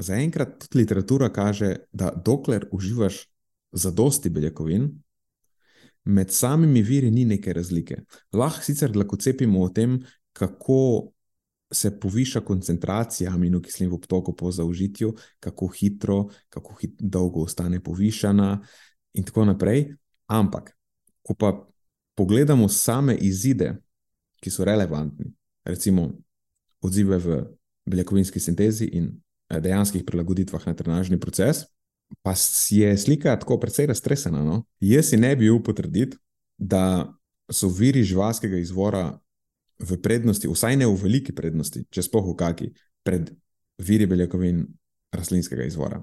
zaenkrat 0.00 0.56
tudi 0.64 0.82
literatura 0.82 1.28
kaže, 1.32 1.76
da 1.92 2.10
dokler 2.10 2.66
uživaš 2.72 3.22
zadosti 3.72 4.30
beljakovin, 4.32 4.88
med 6.10 6.32
samimi 6.32 6.82
viri 6.82 7.10
ni 7.10 7.26
neke 7.28 7.52
razlike. 7.52 8.00
Lahko 8.32 8.64
sicer 8.64 8.96
lahko 8.96 9.18
cepimo 9.20 9.62
o 9.62 9.68
tem, 9.68 9.98
kako 10.32 11.12
se 11.70 11.92
poviša 12.00 12.40
koncentracija 12.40 13.30
aminokislin 13.30 13.90
v 13.90 13.94
obtoku 13.94 14.34
po 14.36 14.50
zaužitju, 14.50 15.12
kako 15.40 15.68
hitro, 15.68 16.24
kako 16.48 16.74
hit, 16.80 16.96
dolgo 16.98 17.44
ostane 17.46 17.78
povišana, 17.84 18.56
in 19.14 19.24
tako 19.24 19.44
naprej. 19.44 19.90
Ampak, 20.26 20.72
ko 21.22 21.34
pa 21.34 21.52
pogledamo 22.20 22.68
same 22.68 23.14
izide, 23.16 23.78
ki 24.44 24.50
so 24.52 24.64
relevantni, 24.64 25.30
recimo 25.64 26.10
odzive 26.84 27.16
v 27.16 27.38
beljakovinski 27.88 28.40
sintezi 28.40 28.90
in 28.92 29.06
eh, 29.48 29.60
dejanskih 29.60 30.04
prilagoditvah 30.04 30.66
na 30.68 30.74
trenažni 30.76 31.16
proces, 31.20 31.64
pa 32.22 32.34
je 32.70 32.92
slika 32.98 33.38
tako 33.40 33.56
precej 33.60 33.88
raztresena. 33.88 34.44
No? 34.44 34.64
Jaz 34.84 35.08
si 35.08 35.16
ne 35.16 35.32
bi 35.36 35.48
upal 35.48 35.72
potrditi, 35.72 36.18
da 36.58 37.08
so 37.48 37.70
viri 37.72 38.04
živalskega 38.04 38.60
izvora 38.60 39.14
v 39.80 39.96
prednosti, 40.02 40.48
vsaj 40.48 40.76
ne 40.76 40.88
v 40.90 41.00
veliki 41.00 41.32
prednosti, 41.32 41.86
če 41.88 42.04
spoh 42.04 42.26
v 42.28 42.36
kaki, 42.36 42.72
pred 43.00 43.32
viri 43.80 44.04
beljakovin 44.06 44.66
rastlinskega 45.16 45.64
izvora. 45.64 46.02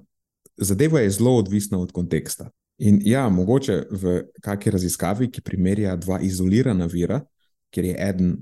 Zadeva 0.57 1.05
je 1.05 1.13
zelo 1.13 1.35
odvisna 1.37 1.77
od 1.77 1.93
konteksta. 1.93 2.49
In 2.77 2.99
ja, 3.05 3.25
mogoče 3.29 3.77
v 3.89 4.17
kakšni 4.43 4.71
raziskavi, 4.71 5.31
ki 5.33 5.41
primerja 5.41 5.95
dva 5.97 6.19
izolirana 6.21 6.85
vira, 6.85 7.23
kjer 7.73 7.89
je 7.89 7.95
eden 8.09 8.35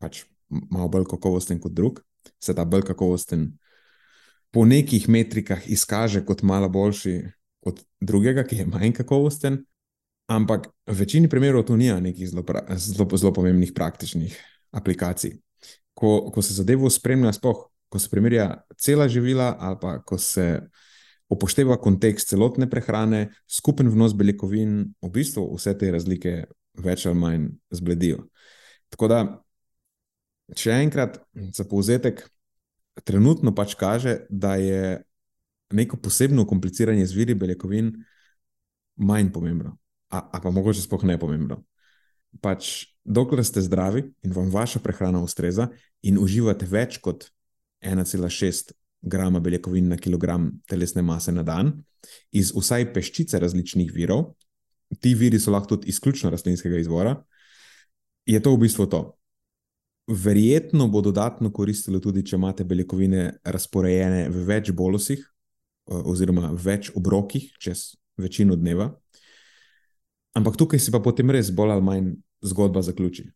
pač 0.00 0.24
malo 0.48 0.88
bolj 0.92 1.04
kakovosten 1.10 1.60
kot 1.60 1.74
drug, 1.76 2.00
se 2.40 2.54
ta 2.56 2.64
bolj 2.64 2.86
kakovosten 2.88 3.50
po 4.52 4.64
nekih 4.68 5.08
metrikah 5.08 5.64
izkaže 5.70 6.24
kot 6.28 6.42
malo 6.42 6.68
boljši 6.68 7.20
od 7.64 7.84
drugega, 8.00 8.44
ki 8.44 8.56
je 8.62 8.66
manj 8.66 8.92
kakovosten. 9.00 9.62
Ampak 10.32 10.68
v 10.86 10.96
večini 10.96 11.28
primerov 11.28 11.64
to 11.68 11.76
nima 11.76 12.00
nekih 12.00 12.28
zelo, 12.28 12.44
zelo, 12.76 13.08
zelo 13.16 13.32
pomembnih 13.32 13.72
praktičnih 13.74 14.36
aplikacij. 14.72 15.38
Ko, 15.94 16.30
ko 16.32 16.42
se 16.42 16.54
zadevo 16.54 16.90
spremlja, 16.90 17.32
spoh, 17.36 17.66
ko 17.88 17.98
se 18.00 18.08
primerja 18.10 18.64
cela 18.80 19.08
živila, 19.08 19.56
ali 19.60 19.76
pa 19.80 19.98
ko 20.04 20.18
se 20.18 20.60
upošteva 21.32 21.78
kontekst 21.80 22.30
celotne 22.32 22.68
prehrane, 22.70 23.30
skupen 23.50 23.90
vnos 23.92 24.14
beljakovin, 24.16 24.92
v 25.02 25.10
bistvu 25.12 25.46
vse 25.56 25.74
te 25.78 25.90
razlike 25.94 26.34
več 26.82 27.06
ali 27.08 27.18
manj 27.18 27.48
zbledijo. 27.74 28.26
Tako 28.92 29.08
da, 29.08 29.20
če 30.56 30.76
enkrat 30.82 31.20
za 31.56 31.64
povzetek, 31.68 32.24
trenutno 33.08 33.54
pač 33.56 33.76
kaže, 33.80 34.22
da 34.28 34.56
je 34.60 35.00
neko 35.72 35.96
posebno 35.96 36.44
kompliciranje 36.48 37.06
z 37.08 37.16
viri 37.16 37.36
beljakovin 37.38 37.94
manj 39.00 39.32
pomembno 39.32 39.78
a 40.12 40.40
pa 40.42 40.50
mogoče 40.50 40.82
sploh 40.84 41.04
ne 41.08 41.16
pomembno. 41.18 41.62
Pač, 42.44 42.92
dokler 43.04 43.44
ste 43.44 43.64
zdravi 43.64 44.04
in 44.24 44.32
vam 44.36 44.50
vaša 44.52 44.80
prehrana 44.84 45.22
ustreza 45.24 45.70
in 46.04 46.20
uživate 46.20 46.68
več 46.68 46.98
kot 47.00 47.30
1,6 47.80 48.72
grama 49.02 49.40
beljakovin 49.40 49.88
na 49.88 49.96
kilogram 49.96 50.50
telesne 50.68 51.02
mase 51.02 51.32
na 51.32 51.42
dan, 51.42 51.72
iz 52.32 52.52
vsaj 52.54 52.92
peščice 52.94 53.40
različnih 53.42 53.92
virov, 53.94 54.32
ti 55.00 55.14
viri 55.14 55.40
so 55.40 55.52
lahko 55.52 55.76
tudi 55.76 55.88
izključno 55.88 56.30
rastlinskega 56.30 56.78
izvora, 56.78 57.16
je 58.26 58.40
to 58.42 58.54
v 58.54 58.62
bistvu 58.62 58.86
to. 58.86 59.02
Verjetno 60.06 60.88
bo 60.88 61.00
dodatno 61.00 61.52
koristilo 61.52 62.00
tudi, 62.02 62.24
če 62.26 62.36
imate 62.36 62.64
beljakovine 62.64 63.28
razporejene 63.44 64.28
v 64.30 64.46
več 64.46 64.72
bolosih, 64.74 65.22
oziroma 65.86 66.52
več 66.54 66.90
obrokih 66.94 67.50
čez 67.58 67.92
večino 68.18 68.56
dneva, 68.56 68.90
Ampak 70.32 70.56
tukaj 70.56 70.80
se 70.80 70.92
pa 70.92 71.00
potem 71.00 71.30
res 71.30 71.50
bolj 71.52 71.74
ali 71.74 71.84
manj 71.84 72.12
zgodba 72.44 72.82
zaključi. 72.82 73.26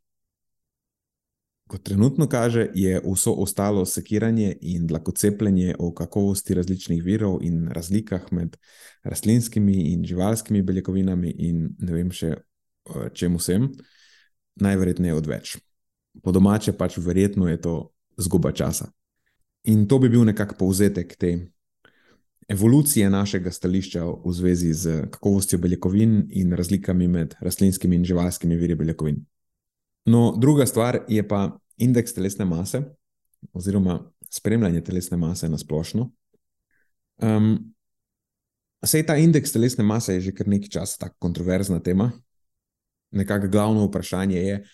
Kot 1.67 1.83
trenutno 1.83 2.29
kaže, 2.31 2.69
je 2.75 3.01
vso 3.03 3.33
ostalo 3.33 3.85
sekiranje 3.85 4.57
in 4.61 4.87
lakocepljenje 4.91 5.75
o 5.79 5.91
kakovosti 5.95 6.55
različnih 6.55 7.03
virov 7.05 7.41
in 7.43 7.69
razlikah 7.69 8.33
med 8.33 8.57
rastlinskimi 9.03 9.75
in 9.93 10.05
živalskimi 10.05 10.63
beljakovinami 10.63 11.31
in 11.31 11.69
ne 11.79 11.93
vem 11.93 12.13
še 12.15 12.37
čemu 13.15 13.43
vsem, 13.43 13.67
najverjetneje 14.63 15.15
odveč. 15.15 15.57
Po 16.23 16.33
domače 16.33 16.73
pač 16.79 17.01
verjetno 17.03 17.49
je 17.51 17.61
to 17.61 17.75
zguba 18.17 18.53
časa. 18.53 18.87
In 19.65 19.89
to 19.89 19.99
bi 19.99 20.09
bil 20.09 20.25
nekako 20.25 20.55
povzetek 20.59 21.17
te 21.19 21.35
evolucije 22.49 23.11
našega 23.11 23.51
stališča 23.51 24.05
v 24.07 24.33
zvezi 24.33 24.73
z 24.73 25.01
kakovostjo 25.11 25.59
beljakovin 25.59 26.29
in 26.31 26.53
razlikami 26.53 27.09
med 27.09 27.35
rastlinskimi 27.41 27.97
in 27.97 28.05
živalskimi 28.05 28.57
viri 28.57 28.75
beljakovin. 28.75 29.25
No, 30.07 30.35
druga 30.39 30.67
stvar 30.67 31.01
je 31.09 31.23
pa 31.29 31.59
indeks 31.77 32.15
telesne 32.15 32.45
mase, 32.45 32.83
oziroma 33.53 33.99
spremljanje 34.31 34.85
telesne 34.85 35.17
mase 35.17 35.49
na 35.49 35.59
splošno. 35.59 36.11
Um, 37.23 37.73
Sej 38.87 39.07
ta 39.09 39.17
indeks 39.19 39.51
telesne 39.51 39.85
mase 39.85 40.15
je 40.15 40.29
že 40.29 40.33
kar 40.37 40.49
nekaj 40.49 40.69
časa 40.69 40.99
tako 40.99 41.17
kontroverzna 41.19 41.81
tema. 41.81 42.11
Nekako 43.11 43.49
glavno 43.49 43.87
vprašanje 43.87 44.37
je, 44.37 44.65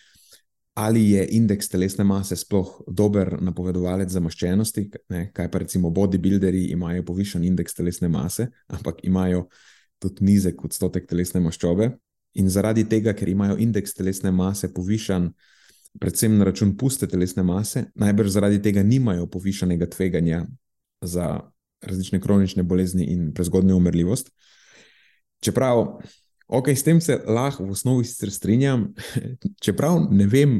ali 0.73 1.09
je 1.11 1.27
indeks 1.37 1.69
telesne 1.69 2.03
mase 2.03 2.35
sploh 2.35 2.81
dober 2.87 3.37
napovedovalec 3.41 4.09
za 4.09 4.19
maščenosti. 4.19 4.89
Ne? 5.09 5.29
Kaj 5.33 5.49
pa 5.51 5.63
recimo 5.63 5.89
bodybuilderji 5.89 6.71
imajo 6.75 7.05
povišen 7.05 7.43
indeks 7.43 7.73
telesne 7.73 8.09
mase, 8.09 8.49
ampak 8.67 9.03
imajo 9.03 9.47
tudi 9.99 10.25
nizek 10.25 10.65
odstotek 10.65 11.07
telesne 11.09 11.41
maščobe. 11.41 11.93
In 12.33 12.49
zaradi 12.49 12.85
tega, 12.89 13.13
ker 13.13 13.29
imajo 13.29 13.57
indeks 13.61 13.93
telesne 13.93 14.31
mase 14.31 14.71
povišen, 14.73 15.29
predvsem 15.99 16.37
na 16.37 16.47
račun 16.49 16.73
puste 16.77 17.07
telesne 17.07 17.43
mase, 17.43 17.85
najbrž 17.95 18.33
zaradi 18.33 18.61
tega 18.61 18.83
nimajo 18.83 19.27
povišenega 19.29 19.89
tveganja 19.89 20.45
za 21.01 21.39
različne 21.83 22.21
kronične 22.21 22.63
bolezni 22.63 23.05
in 23.13 23.33
prezgodnjo 23.33 23.77
umrljivost. 23.77 24.31
Čeprav 25.43 25.99
Ok, 26.47 26.69
s 26.69 26.83
tem 26.83 26.99
se 27.01 27.15
lahko 27.25 27.65
v 27.65 27.71
osnovi 27.71 28.05
strinjam, 28.05 28.91
čeprav 29.63 30.03
ne 30.11 30.27
vem, 30.27 30.59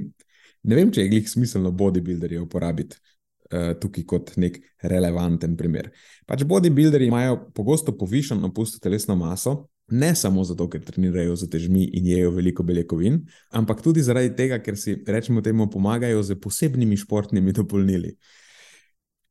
ne 0.64 0.76
vem, 0.76 0.92
če 0.92 1.04
je 1.04 1.12
glih 1.12 1.28
smiselno 1.30 1.74
bodybuilderje 1.76 2.40
uporabiti 2.42 2.98
uh, 2.98 3.74
tukaj 3.78 4.06
kot 4.08 4.32
nek 4.42 4.58
relevanten 4.82 5.58
primer. 5.60 5.92
Pač 6.26 6.46
bodybuilderji 6.48 7.12
imajo 7.12 7.38
pogosto 7.54 7.94
povišeno 7.98 8.54
pusto 8.56 8.80
telesno 8.82 9.16
maso, 9.20 9.68
ne 9.92 10.16
samo 10.16 10.44
zato, 10.44 10.68
ker 10.70 10.84
trenirajo 10.84 11.36
z 11.36 11.50
težmi 11.50 11.84
in 11.98 12.08
jejo 12.08 12.32
veliko 12.32 12.64
beljakovin, 12.64 13.20
ampak 13.52 13.82
tudi 13.84 14.04
zaradi 14.04 14.32
tega, 14.36 14.60
ker 14.64 14.78
si, 14.80 14.96
rečemo, 15.08 15.42
temu 15.42 15.70
pomagajo 15.70 16.24
z 16.24 16.40
posebnimi 16.40 16.98
športnimi 16.98 17.54
dopolnili. 17.54 18.16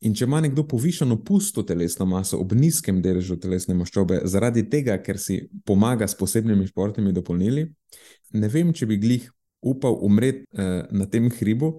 In 0.02 0.16
če 0.18 0.26
ima 0.26 0.40
nekdo 0.42 0.64
povišeno 0.66 1.21
pusto 1.23 1.62
telesno 1.62 2.06
maso 2.11 2.40
ob 2.42 2.52
nizkem 2.59 2.99
deležu 3.02 3.37
telesne 3.40 3.75
maščobe, 3.78 4.21
zaradi 4.26 4.64
tega, 4.71 4.97
ker 4.99 5.18
si 5.18 5.44
pomaga 5.64 6.09
s 6.11 6.18
posebnimi 6.18 6.66
športnimi 6.66 7.14
dopolnili, 7.14 7.68
ne 8.35 8.50
vem, 8.50 8.73
če 8.75 8.88
bi 8.90 8.99
glih 8.99 9.28
upal 9.62 10.00
umreti 10.02 10.44
eh, 10.59 10.88
na 10.90 11.06
tem 11.06 11.30
hribu, 11.30 11.76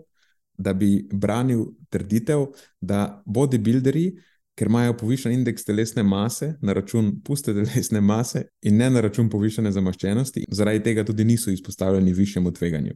da 0.57 0.73
bi 0.73 1.01
branil 1.11 1.65
trditev, 1.91 2.45
da 2.79 3.21
bodybuilderji, 3.25 4.13
ker 4.55 4.69
imajo 4.69 4.93
povišen 4.97 5.33
indeks 5.33 5.65
telesne 5.65 6.03
mase 6.03 6.53
na 6.61 6.73
račun 6.73 7.15
puste 7.25 7.53
telesne 7.53 8.01
mase 8.01 8.43
in 8.61 8.77
ne 8.77 8.89
na 8.89 9.01
račun 9.01 9.29
povišene 9.29 9.71
zamaščenosti, 9.71 10.45
zaradi 10.51 10.83
tega 10.83 11.05
tudi 11.05 11.25
niso 11.25 11.51
izpostavljeni 11.51 12.13
višjemu 12.13 12.53
tveganju. 12.53 12.93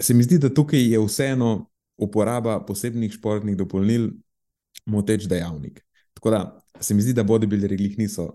Se 0.00 0.14
mi 0.14 0.22
zdi, 0.22 0.38
da 0.38 0.52
tukaj 0.54 0.84
je 0.92 1.00
vseeno 1.00 1.70
uporaba 1.98 2.60
posebnih 2.66 3.12
športnih 3.12 3.56
dopolnil 3.56 4.10
moteč 4.86 5.26
dejavnik. 5.26 5.80
Tako 6.14 6.30
da 6.30 6.42
se 6.80 6.94
mi 6.94 7.02
zdi, 7.02 7.12
da 7.12 7.24
bodybuilderji 7.24 7.80
jih 7.80 7.98
niso. 7.98 8.28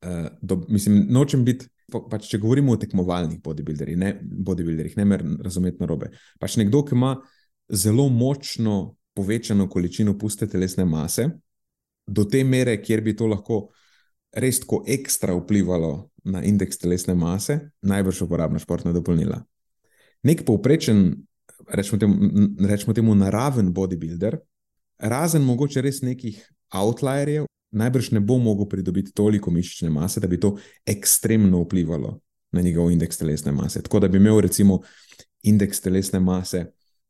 Uh, 0.00 0.30
do, 0.42 0.62
mislim, 0.68 1.02
nočem 1.12 1.42
biti, 1.44 1.66
pač, 1.90 2.30
če 2.30 2.38
govorimo 2.40 2.72
o 2.72 2.78
tekmovalnih 2.80 3.42
bodybuilderjih, 3.44 3.98
ne 4.00 4.94
ne 4.96 5.04
mer 5.04 5.24
razumeti 5.44 5.82
narobe. 5.82 6.08
Pač 6.40 6.56
nekdo, 6.56 6.80
ki 6.88 6.96
ima 6.96 7.18
zelo 7.68 8.08
močno 8.08 8.94
povečano 9.20 9.68
količino 9.68 10.16
puste 10.18 10.48
telesne 10.48 10.84
mase, 10.88 11.28
do 12.06 12.24
te 12.24 12.40
mere, 12.44 12.78
kjer 12.80 13.02
bi 13.04 13.12
to 13.16 13.28
lahko 13.28 13.66
res 14.32 14.62
tako 14.62 14.80
ekstra 14.88 15.34
vplivalo 15.36 16.08
na 16.24 16.40
indeks 16.46 16.80
telesne 16.80 17.14
mase, 17.14 17.58
najbrž 17.82 18.22
uporabna 18.24 18.60
športna 18.62 18.94
dopolnila. 18.96 19.42
Nek 20.24 20.44
povprečen 20.48 21.02
rečemo 21.68 21.98
temu, 22.00 22.30
rečemo 22.68 22.94
temu 22.96 23.14
naraven 23.14 23.72
bodybuilder, 23.76 24.38
razen 25.12 25.44
mogoče 25.44 25.84
res 25.84 26.00
nekih 26.06 26.40
outlierjev, 26.80 27.46
najbrž 27.76 28.10
ne 28.16 28.24
bo 28.24 28.38
mogel 28.40 28.68
pridobiti 28.68 29.12
toliko 29.16 29.52
mišične 29.52 29.90
mase, 29.92 30.20
da 30.20 30.28
bi 30.30 30.40
to 30.40 30.56
ekstremno 30.86 31.62
vplivalo 31.64 32.16
na 32.52 32.64
njegov 32.64 32.90
indeks 32.90 33.20
telesne 33.20 33.52
mase. 33.52 33.82
Tako 33.82 34.00
da 34.00 34.08
bi 34.08 34.18
imel 34.18 34.40
recimo 34.40 34.80
indeks 35.42 35.80
telesne 35.80 36.20
mase 36.20 36.64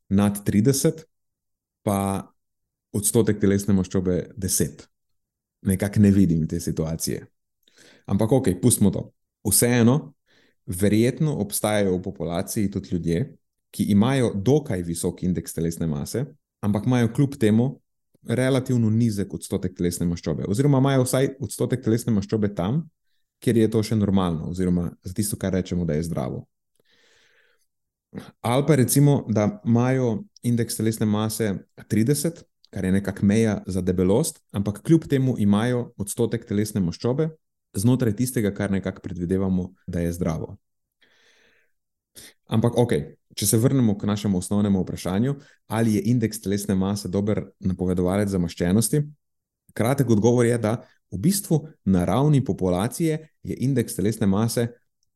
nad 0.09 0.43
30, 0.45 1.05
pa 1.83 2.31
odstotek 2.93 3.39
telesne 3.39 3.73
maščobe 3.73 4.17
10. 4.37 4.85
Nekako 5.67 5.99
ne 5.99 6.11
vidim 6.11 6.47
te 6.47 6.59
situacije. 6.59 7.25
Ampak 8.05 8.31
ok, 8.31 8.49
pustimo 8.61 8.91
to. 8.91 9.07
Vseeno, 9.47 10.13
verjetno 10.65 11.35
obstajajo 11.41 11.95
v 11.97 12.01
populaciji 12.01 12.71
tudi 12.71 12.89
ljudje, 12.91 13.21
ki 13.71 13.83
imajo 13.93 14.33
dokaj 14.35 14.83
visok 14.83 15.23
indeks 15.23 15.53
telesne 15.53 15.87
mase, 15.87 16.25
ampak 16.61 16.85
imajo 16.85 17.13
kljub 17.15 17.37
temu 17.39 17.79
relativno 18.27 18.89
nizek 18.89 19.33
odstotek 19.33 19.73
telesne 19.77 20.05
maščobe, 20.05 20.45
oziroma 20.47 20.77
imajo 20.77 21.05
vsaj 21.07 21.29
odstotek 21.41 21.81
telesne 21.83 22.13
maščobe 22.13 22.51
tam, 22.55 22.83
kjer 23.41 23.57
je 23.57 23.69
to 23.73 23.81
še 23.83 23.97
normalno, 23.97 24.51
oziroma 24.51 24.91
za 25.03 25.13
tisto, 25.17 25.37
kar 25.39 25.53
rečemo, 25.53 25.85
da 25.85 25.97
je 25.97 26.05
zdravo. 26.05 26.43
Ali 28.41 28.63
pa 28.67 28.75
recimo, 28.75 29.25
da 29.29 29.61
imajo 29.65 30.23
indeks 30.43 30.75
telesne 30.77 31.05
mase 31.05 31.53
30, 31.89 32.43
kar 32.69 32.85
je 32.85 32.91
nekakšna 32.91 33.27
meja 33.27 33.63
za 33.67 33.81
debelost, 33.81 34.41
ampak 34.51 34.81
kljub 34.83 35.07
temu 35.09 35.35
imajo 35.39 35.93
odstotek 35.97 36.45
telesne 36.47 36.81
maščobe 36.81 37.29
znotraj 37.73 38.15
tistega, 38.15 38.51
kar 38.53 38.71
nekako 38.71 39.01
predvidevamo, 39.01 39.73
da 39.87 39.99
je 39.99 40.13
zdravo. 40.13 40.57
Ampak, 42.51 42.75
ok, 42.77 42.93
če 43.35 43.47
se 43.47 43.57
vrnemo 43.57 43.95
k 43.97 44.07
našemu 44.07 44.37
osnovnemu 44.37 44.81
vprašanju, 44.83 45.35
ali 45.67 45.95
je 45.95 46.01
indeks 46.11 46.41
telesne 46.41 46.75
mase 46.75 47.07
dober 47.07 47.45
napovedovalec 47.59 48.29
zamaščenosti? 48.29 49.05
Kratek 49.73 50.09
odgovor 50.11 50.45
je, 50.45 50.57
da 50.59 50.81
v 51.11 51.19
bistvu 51.19 51.61
na 51.85 52.03
ravni 52.05 52.43
populacije 52.43 53.19
je 53.43 53.55
indeks 53.63 53.95
telesne 53.95 54.27
mase 54.27 54.67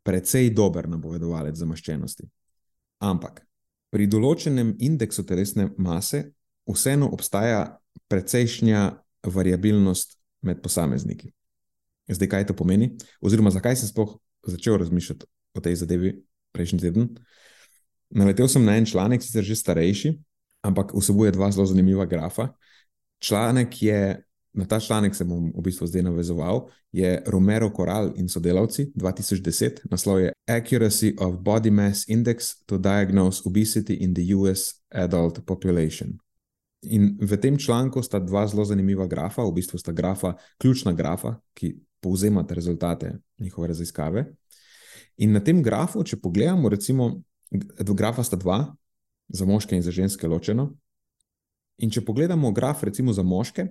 precej 0.04 0.54
dober 0.56 0.88
napovedovalec 0.90 1.60
zamaščenosti. 1.60 2.30
Ampak 3.04 3.44
pri 3.94 4.08
določenem 4.12 4.76
indeksu 4.84 5.24
telesne 5.28 5.70
mase 5.78 6.32
vseeno 6.68 7.10
obstaja 7.14 7.78
precejšnja 8.12 8.82
variabilnost 9.26 10.18
med 10.46 10.62
posamezniki. 10.62 11.32
Zdaj, 12.12 12.30
kaj 12.30 12.48
to 12.50 12.56
pomeni, 12.58 12.92
oziroma 13.22 13.54
zakaj 13.54 13.80
sem 13.80 13.90
sploh 13.90 14.18
začel 14.46 14.78
razmišljati 14.78 15.26
o 15.58 15.64
tej 15.64 15.80
zadevi 15.82 16.12
prejšnji 16.54 16.80
teden? 16.84 17.08
Naletel 18.14 18.48
sem 18.52 18.66
na 18.66 18.78
en 18.78 18.86
članek, 18.86 19.24
sicer 19.26 19.44
že 19.44 19.58
starejši, 19.58 20.14
ampak 20.66 20.94
vsebuje 20.94 21.34
dva 21.34 21.50
zelo 21.52 21.66
zanimiva 21.66 22.06
grafa. 22.06 22.52
Članek 23.20 23.82
je, 23.82 24.25
na 24.56 24.66
ta 24.66 24.80
članek 24.80 25.16
se 25.16 25.26
bom 25.26 25.52
v 25.58 25.62
bistvu 25.62 25.88
zdaj 25.88 26.04
navezoval, 26.04 26.68
je 26.92 27.24
Romero 27.28 27.70
Coral 27.76 28.14
in 28.16 28.30
sodelavci 28.30 28.92
2010, 28.96 29.86
naslov 29.92 30.20
je 30.20 30.34
Accuracy 30.48 31.16
of 31.20 31.36
Body 31.40 31.72
Mass 31.72 32.08
Index 32.08 32.64
to 32.66 32.78
Diagnose 32.78 33.42
Obesity 33.46 33.98
in 34.00 34.14
the 34.14 34.36
US 34.36 34.82
Adult 34.90 35.46
Population. 35.46 36.18
In 36.82 37.18
v 37.22 37.38
tem 37.38 37.58
članku 37.58 38.04
sta 38.04 38.20
dva 38.20 38.48
zelo 38.48 38.66
zanimiva 38.66 39.08
grafa, 39.08 39.44
v 39.44 39.52
bistvu 39.52 39.78
sta 39.78 39.92
grafa, 39.92 40.36
ključna 40.58 40.94
grafa, 40.94 41.36
ki 41.54 41.76
povzemata 42.00 42.54
rezultate 42.54 43.18
njihove 43.40 43.68
raziskave. 43.68 44.26
In 45.18 45.32
na 45.32 45.40
tem 45.40 45.64
grafu, 45.64 46.04
če 46.04 46.20
pogledamo, 46.22 46.70
recimo, 46.70 47.22
grafa 47.96 48.24
sta 48.24 48.36
dva, 48.36 48.76
za 49.28 49.46
moške 49.46 49.76
in 49.76 49.82
za 49.82 49.92
ženske 49.92 50.28
ločeno. 50.28 50.70
In 51.78 51.90
če 51.92 52.06
pogledamo 52.06 52.52
graf, 52.52 52.84
recimo 52.84 53.14
za 53.14 53.24
moške, 53.24 53.68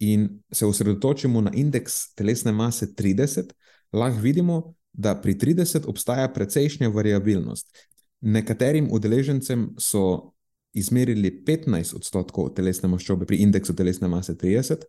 in 0.00 0.42
se 0.52 0.66
osredotočimo 0.66 1.40
na 1.40 1.52
indeks 1.54 2.14
telesne 2.14 2.52
mase 2.52 2.86
30, 2.94 3.52
lahko 3.92 4.20
vidimo, 4.20 4.74
da 4.92 5.14
pri 5.20 5.34
30 5.34 5.86
obstaja 5.86 6.28
precejšnja 6.32 6.88
variabilnost. 6.88 7.76
Nekaterim 8.20 8.88
udeležencem 8.90 9.74
so 9.78 10.32
izmerili 10.72 11.30
15 11.46 11.94
odstotkov 11.96 12.54
telesne 12.54 12.88
maščobe 12.88 13.26
pri 13.26 13.42
indeksu 13.44 13.74
telesne 13.76 14.08
mase 14.08 14.34
30, 14.38 14.88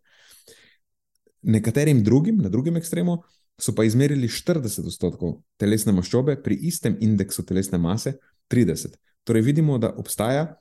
nekaterim 1.42 2.04
drugim, 2.04 2.38
na 2.38 2.50
drugem 2.50 2.78
ekstremu, 2.78 3.18
so 3.62 3.76
pa 3.76 3.84
izmerili 3.84 4.28
40 4.28 4.88
odstotkov 4.88 5.42
telesne 5.58 5.94
maščobe 5.94 6.38
pri 6.44 6.56
istem 6.72 6.98
indeksu 7.02 7.46
telesne 7.46 7.78
mase 7.78 8.16
30. 8.50 8.96
Torej 9.24 9.42
vidimo, 9.42 9.78
da 9.78 9.94
obstaja 9.98 10.56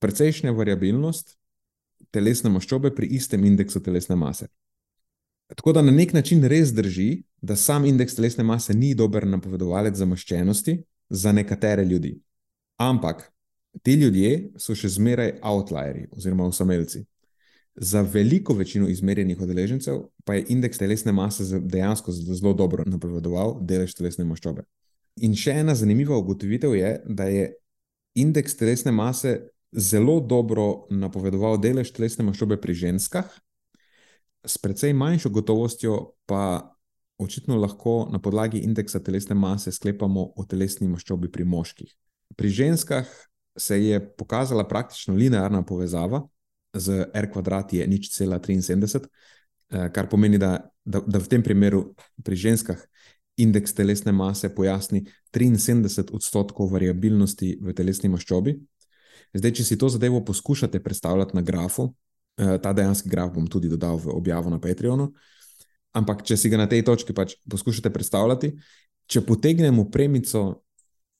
precejšnja 0.00 0.52
variabilnost 0.52 1.39
telesne 2.10 2.50
maščobe 2.50 2.94
pri 2.94 3.06
istem 3.16 3.44
indeksu 3.44 3.82
telesne 3.82 4.16
mase. 4.16 4.46
Tako 5.56 5.72
da 5.72 5.82
na 5.82 5.92
nek 5.92 6.12
način 6.12 6.44
res 6.46 6.72
drži, 6.74 7.22
da 7.42 7.56
sam 7.56 7.84
indeks 7.84 8.14
telesne 8.14 8.44
mase 8.44 8.74
ni 8.74 8.94
dober 8.94 9.26
napovedovalec 9.26 9.96
zamaščenosti 9.98 10.76
za 11.10 11.32
nekatere 11.32 11.84
ljudi. 11.84 12.20
Ampak 12.78 13.32
ti 13.82 13.94
ljudje 13.94 14.50
so 14.58 14.74
še 14.74 14.88
zmeraj 14.88 15.38
outlierji 15.42 16.06
oziroma 16.16 16.46
osamelci. 16.46 17.04
Za 17.74 18.02
veliko 18.02 18.54
večino 18.54 18.88
izmerjenih 18.88 19.40
odeležencev 19.40 20.02
pa 20.24 20.34
je 20.34 20.44
indeks 20.54 20.78
telesne 20.78 21.12
mase 21.12 21.60
dejansko 21.60 22.12
zelo 22.12 22.52
dobro 22.54 22.84
napovedoval 22.86 23.58
delež 23.66 23.94
telesne 23.94 24.24
maščobe. 24.24 24.66
In 25.22 25.34
še 25.34 25.54
ena 25.62 25.74
zanimiva 25.74 26.18
ugotovitev 26.18 26.74
je, 26.74 26.90
da 27.06 27.26
je 27.30 27.52
indeks 28.14 28.56
telesne 28.56 28.92
mase 28.92 29.38
zelo 29.72 30.20
dobro 30.20 30.86
napovedoval 30.90 31.58
delež 31.60 31.92
telesne 31.94 32.24
maščobe 32.26 32.58
pri 32.60 32.74
ženskah, 32.74 33.30
s 34.44 34.58
precej 34.58 34.92
manjšo 34.96 35.30
gotovostjo 35.30 35.96
pa 36.26 36.74
očitno 37.20 37.58
lahko 37.60 38.08
na 38.12 38.18
podlagi 38.18 38.62
indeksa 38.64 39.02
telesne 39.04 39.36
mase 39.36 39.72
sklepamo 39.72 40.32
o 40.36 40.44
telesni 40.48 40.88
maščobi 40.88 41.28
pri 41.28 41.44
moških. 41.44 41.92
Pri 42.36 42.48
ženskah 42.48 43.08
se 43.58 43.76
je 43.84 44.00
pokazala 44.16 44.64
praktično 44.68 45.14
linearna 45.14 45.62
povezava 45.62 46.24
z 46.74 47.10
R 47.14 47.30
kvadrat 47.32 47.72
je 47.72 47.86
nič 47.86 48.10
cela 48.14 48.38
73, 48.38 49.06
eh, 49.70 49.90
kar 49.92 50.08
pomeni, 50.08 50.38
da, 50.38 50.70
da, 50.84 51.00
da 51.00 51.18
v 51.18 51.28
tem 51.28 51.42
primeru 51.42 51.94
pri 52.24 52.36
ženskah 52.36 52.78
indeks 53.40 53.74
telesne 53.74 54.12
mase 54.12 54.50
pojasni 54.54 55.06
73 55.32 56.12
odstotkov 56.14 56.70
variabilnosti 56.72 57.58
v 57.62 57.74
telesni 57.74 58.10
maščobi. 58.12 58.58
Zdaj, 59.34 59.52
če 59.60 59.64
si 59.64 59.78
to 59.78 59.88
zadevo 59.88 60.24
poskušate 60.24 60.80
predstavljati 60.82 61.36
na 61.36 61.42
grafu, 61.42 61.94
eh, 62.38 62.58
ta 62.62 62.72
dejanski 62.72 63.08
graf 63.08 63.32
bom 63.34 63.46
tudi 63.46 63.68
dodal 63.68 63.96
v 63.96 64.14
objavo 64.14 64.50
na 64.50 64.60
Patreonu. 64.60 65.12
Ampak, 65.92 66.22
če 66.22 66.36
si 66.36 66.48
ga 66.48 66.56
na 66.56 66.66
tej 66.66 66.84
točki 66.86 67.14
pač 67.14 67.34
poskušate 67.50 67.90
predstavljati, 67.90 68.52
če 69.06 69.20
potegnemo 69.26 69.90
premico, 69.90 70.62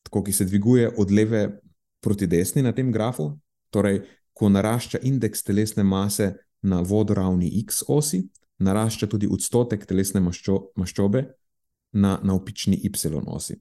tako 0.07 0.23
ki 0.23 0.33
se 0.33 0.45
dviguje 0.45 0.93
od 0.97 1.11
leve 1.11 1.61
proti 2.01 2.27
desni 2.27 2.63
na 2.63 2.73
tem 2.73 2.93
grafu, 2.93 3.39
torej 3.71 4.03
ko 4.33 4.49
narašča 4.49 5.03
indeks 5.03 5.43
telesne 5.43 5.83
mase 5.85 6.33
na 6.63 6.81
vodoravni 6.81 7.51
X 7.65 7.83
osi, 7.89 8.23
narašča 8.59 9.09
tudi 9.11 9.29
odstotek 9.31 9.87
telesne 9.87 10.21
maščo, 10.21 10.71
maščobe 10.77 11.25
na, 11.93 12.19
na 12.23 12.35
opični 12.35 12.79
Y 12.85 13.21
osi. 13.27 13.59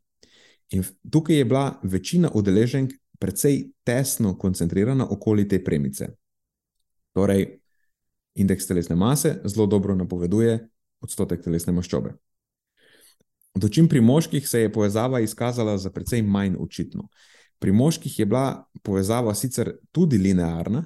In 0.71 0.83
tukaj 1.11 1.35
je 1.35 1.45
bila 1.45 1.79
večina 1.83 2.29
udeleženk 2.33 2.93
precej 3.19 3.71
tesno 3.83 4.37
koncentrirana 4.37 5.07
okoli 5.11 5.47
te 5.47 5.63
premice. 5.63 6.07
Torej, 7.13 7.59
indeks 8.35 8.67
telesne 8.67 8.95
mase 8.95 9.41
zelo 9.45 9.67
dobro 9.67 9.95
napoveduje 9.95 10.59
odstotek 11.01 11.43
telesne 11.43 11.73
maščobe. 11.73 12.13
Dočim 13.59 13.89
pri 13.89 14.01
moških 14.01 14.47
se 14.47 14.61
je 14.61 14.71
povezava 14.71 15.19
izkazala 15.19 15.77
za 15.77 15.91
precej 15.91 16.21
manj 16.21 16.55
očitno. 16.59 17.09
Pri 17.59 17.71
moških 17.71 18.19
je 18.19 18.25
bila 18.25 18.65
povezava 18.83 19.33
sicer 19.35 19.73
tudi 19.91 20.17
linearna, 20.17 20.85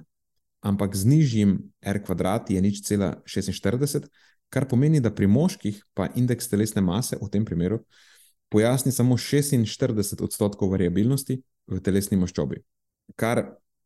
ampak 0.62 0.96
z 0.96 1.06
nižjim 1.06 1.58
R 1.82 2.00
kvadrat 2.06 2.50
je 2.50 2.62
nič 2.62 2.82
cela 2.88 3.22
46, 3.26 4.08
kar 4.50 4.66
pomeni, 4.70 5.02
da 5.02 5.12
pri 5.14 5.28
moških 5.28 5.84
pa 5.94 6.08
indeks 6.16 6.50
telesne 6.50 6.82
mase 6.82 7.18
v 7.22 7.30
tem 7.30 7.46
primeru 7.46 7.84
pojasni 8.50 8.92
samo 8.92 9.18
46 9.18 10.22
odstotkov 10.24 10.72
variabilnosti 10.72 11.42
v 11.68 11.80
telesni 11.84 12.18
maščobi. 12.18 12.60
Kar 13.16 13.44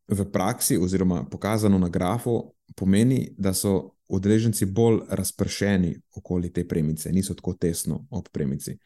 v 0.08 0.24
praksi, 0.32 0.78
oziroma 0.78 1.24
pokazano 1.30 1.78
na 1.78 1.88
grafu, 1.88 2.54
pomeni, 2.76 3.28
da 3.36 3.52
so 3.54 3.94
udeleženci 4.08 4.66
bolj 4.72 5.02
razpršeni 5.08 5.94
okoli 6.16 6.52
te 6.52 6.64
premice, 6.68 7.12
niso 7.12 7.34
tako 7.34 7.54
tesno 7.60 8.06
ob 8.10 8.28
premici. 8.32 8.78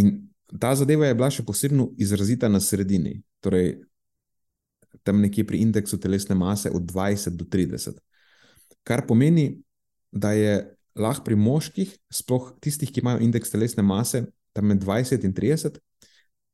In 0.00 0.28
ta 0.60 0.74
zadeva 0.76 1.06
je 1.06 1.16
bila 1.16 1.28
še 1.30 1.44
posebno 1.44 1.90
izrazita 2.00 2.48
na 2.48 2.60
sredini, 2.60 3.18
torej 3.44 3.82
tam 5.02 5.20
nekje 5.20 5.44
pri 5.48 5.60
indeksu 5.64 5.98
telesne 6.00 6.34
mase 6.36 6.70
od 6.70 6.84
20 6.88 7.36
do 7.36 7.44
30. 7.44 7.98
Kar 8.84 9.06
pomeni, 9.06 9.62
da 10.12 10.32
je 10.32 10.56
lahko 10.96 11.24
pri 11.24 11.36
moških, 11.36 11.92
sploh 12.12 12.52
tistih, 12.60 12.90
ki 12.92 13.00
imajo 13.00 13.22
indeks 13.24 13.52
telesne 13.52 13.84
mase 13.84 14.26
tam 14.52 14.68
med 14.68 14.82
20 14.84 15.24
in 15.24 15.32
30, 15.32 15.78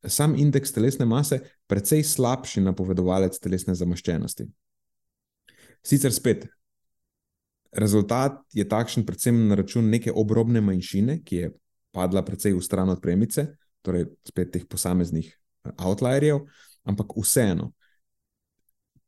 sam 0.06 0.36
indeks 0.38 0.72
telesne 0.72 1.06
mase 1.06 1.40
precej 1.66 2.04
slabši 2.06 2.62
napovedovalec 2.62 3.38
telesne 3.42 3.74
zamaščenosti. 3.74 4.46
Sicer 5.82 6.12
spet, 6.14 6.46
rezultat 7.72 8.40
je 8.54 8.66
takšen, 8.68 9.06
predvsem 9.06 9.40
na 9.48 9.58
račun 9.58 9.88
neke 9.90 10.12
obrobne 10.12 10.60
manjšine, 10.64 11.20
ki 11.24 11.42
je 11.42 11.50
padla 11.94 12.22
precej 12.22 12.54
v 12.54 12.62
stran 12.62 12.90
od 12.92 13.02
premice, 13.02 13.48
torej 13.82 14.08
spet 14.26 14.52
teh 14.54 14.64
posameznih 14.68 15.28
eh, 15.28 15.72
outlierjev, 15.78 16.44
ampak 16.88 17.16
vseeno. 17.16 17.72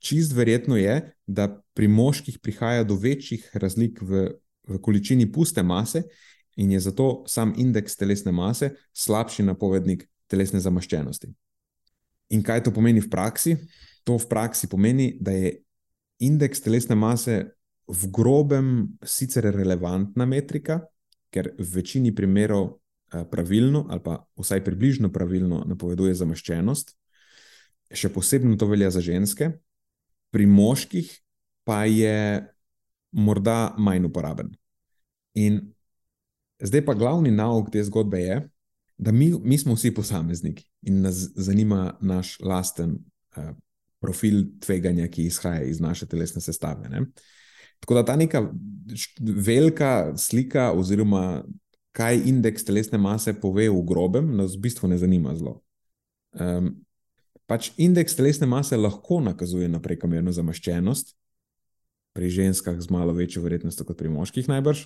Čist 0.00 0.32
verjetno 0.32 0.78
je, 0.80 1.12
da 1.26 1.50
pri 1.76 1.88
moških 1.88 2.38
prihaja 2.40 2.84
do 2.88 2.96
večjih 2.96 3.44
razlik 3.52 4.00
v, 4.00 4.30
v 4.68 4.80
količini 4.80 5.28
puste 5.32 5.62
mase, 5.62 6.06
in 6.56 6.72
je 6.72 6.80
zato 6.80 7.24
sam 7.28 7.52
indeks 7.56 7.96
telesne 7.96 8.32
mase 8.32 8.72
slabši 8.92 9.44
napovednik 9.46 10.08
telesne 10.30 10.60
zamaščenosti. 10.62 11.30
In 12.30 12.44
kaj 12.46 12.64
to 12.66 12.74
pomeni 12.74 13.02
v 13.02 13.10
praksi? 13.10 13.56
To 14.06 14.16
v 14.18 14.28
praksi 14.30 14.70
pomeni, 14.70 15.12
da 15.20 15.34
je 15.34 15.58
indeks 16.22 16.62
telesne 16.62 16.94
mase 16.94 17.40
v 17.90 18.10
grobem 18.14 18.68
sicer 19.02 19.50
relevantna 19.50 20.26
metrika, 20.28 20.80
ker 21.30 21.50
v 21.58 21.66
večini 21.74 22.14
primerov 22.14 22.70
eh, 22.70 23.24
pravilno 23.26 23.86
ali 23.90 24.02
pa 24.02 24.20
vsaj 24.38 24.62
približno 24.66 25.10
pravilno 25.12 25.64
napoveduje 25.66 26.14
zamaščenost, 26.14 26.94
še 27.90 28.12
posebno 28.14 28.54
to 28.56 28.70
velja 28.70 28.90
za 28.94 29.02
ženske, 29.02 29.50
pri 30.30 30.46
moških 30.46 31.10
pa 31.66 31.84
je 31.90 32.46
morda 33.10 33.74
manj 33.78 34.06
uporaben. 34.06 34.54
In 35.34 35.60
zdaj 36.62 36.84
pa 36.86 36.94
glavni 36.94 37.30
nauk 37.34 37.70
te 37.74 37.82
zgodbe 37.82 38.22
je, 38.22 38.38
da 39.00 39.12
mi, 39.12 39.32
mi 39.42 39.58
smo 39.58 39.74
vsi 39.74 39.94
posamezniki 39.94 40.66
in 40.82 41.00
nas 41.00 41.28
zanima 41.34 41.96
naš 42.00 42.36
lasten 42.40 42.98
uh, 43.36 43.50
profil 44.00 44.42
tveganja, 44.60 45.08
ki 45.08 45.24
izhaja 45.24 45.62
iz 45.64 45.80
naše 45.80 46.06
telesne 46.06 46.40
sestave. 46.40 46.88
Ne? 46.88 47.06
Tako 47.80 47.94
da 47.94 48.04
ta 48.04 48.16
neka 48.16 48.42
velika 49.20 50.12
slika, 50.16 50.72
oziroma 50.72 51.44
kaj 51.96 52.20
indeks 52.28 52.64
telesne 52.64 52.98
mase 52.98 53.34
pove 53.40 53.68
v 53.70 53.80
grobem, 53.88 54.36
nas 54.36 54.54
v 54.56 54.66
bistvu 54.68 54.88
ne 54.92 54.98
zanima 55.00 55.34
zelo. 55.36 55.62
Um, 56.36 56.74
pač 57.48 57.72
indeks 57.80 58.14
telesne 58.14 58.46
mase 58.46 58.76
lahko 58.76 59.22
nakazuje 59.24 59.68
na 59.68 59.80
prekomerno 59.82 60.32
zamaščenost, 60.32 61.16
pri 62.12 62.30
ženskah 62.30 62.76
z 62.80 62.90
malo 62.90 63.14
večjo 63.16 63.42
verjetnostjo 63.42 63.86
kot 63.88 63.98
pri 63.98 64.12
moških, 64.12 64.48
najbrž, 64.50 64.84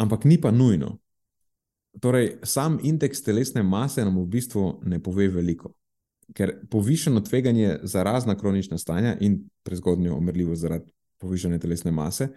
ampak 0.00 0.24
ni 0.24 0.40
pa 0.40 0.54
nujno. 0.54 0.96
Torej, 2.00 2.38
sam 2.44 2.78
indeks 2.82 3.22
telesne 3.24 3.62
mase 3.62 4.04
nam 4.04 4.18
v 4.20 4.26
bistvu 4.36 4.64
ne 4.84 4.98
pove 5.02 5.28
veliko, 5.32 5.72
ker 6.36 6.52
povišeno 6.70 7.22
tveganje 7.24 7.78
za 7.82 8.02
razna 8.02 8.36
kronična 8.36 8.78
stanja 8.78 9.16
in 9.20 9.40
prezgodnjo 9.64 10.16
umrljivost 10.16 10.60
zaradi 10.60 10.92
povišene 11.18 11.58
telesne 11.58 11.90
mase 11.90 12.28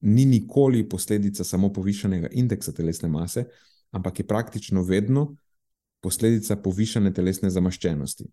ni 0.00 0.24
nikoli 0.24 0.88
posledica 0.88 1.44
samo 1.44 1.72
povišenega 1.72 2.28
indeksa 2.32 2.72
telesne 2.72 3.08
mase, 3.08 3.44
ampak 3.90 4.18
je 4.18 4.26
praktično 4.26 4.82
vedno 4.82 5.36
posledica 6.00 6.56
povišene 6.56 7.12
telesne 7.14 7.50
zamaščenosti. 7.50 8.24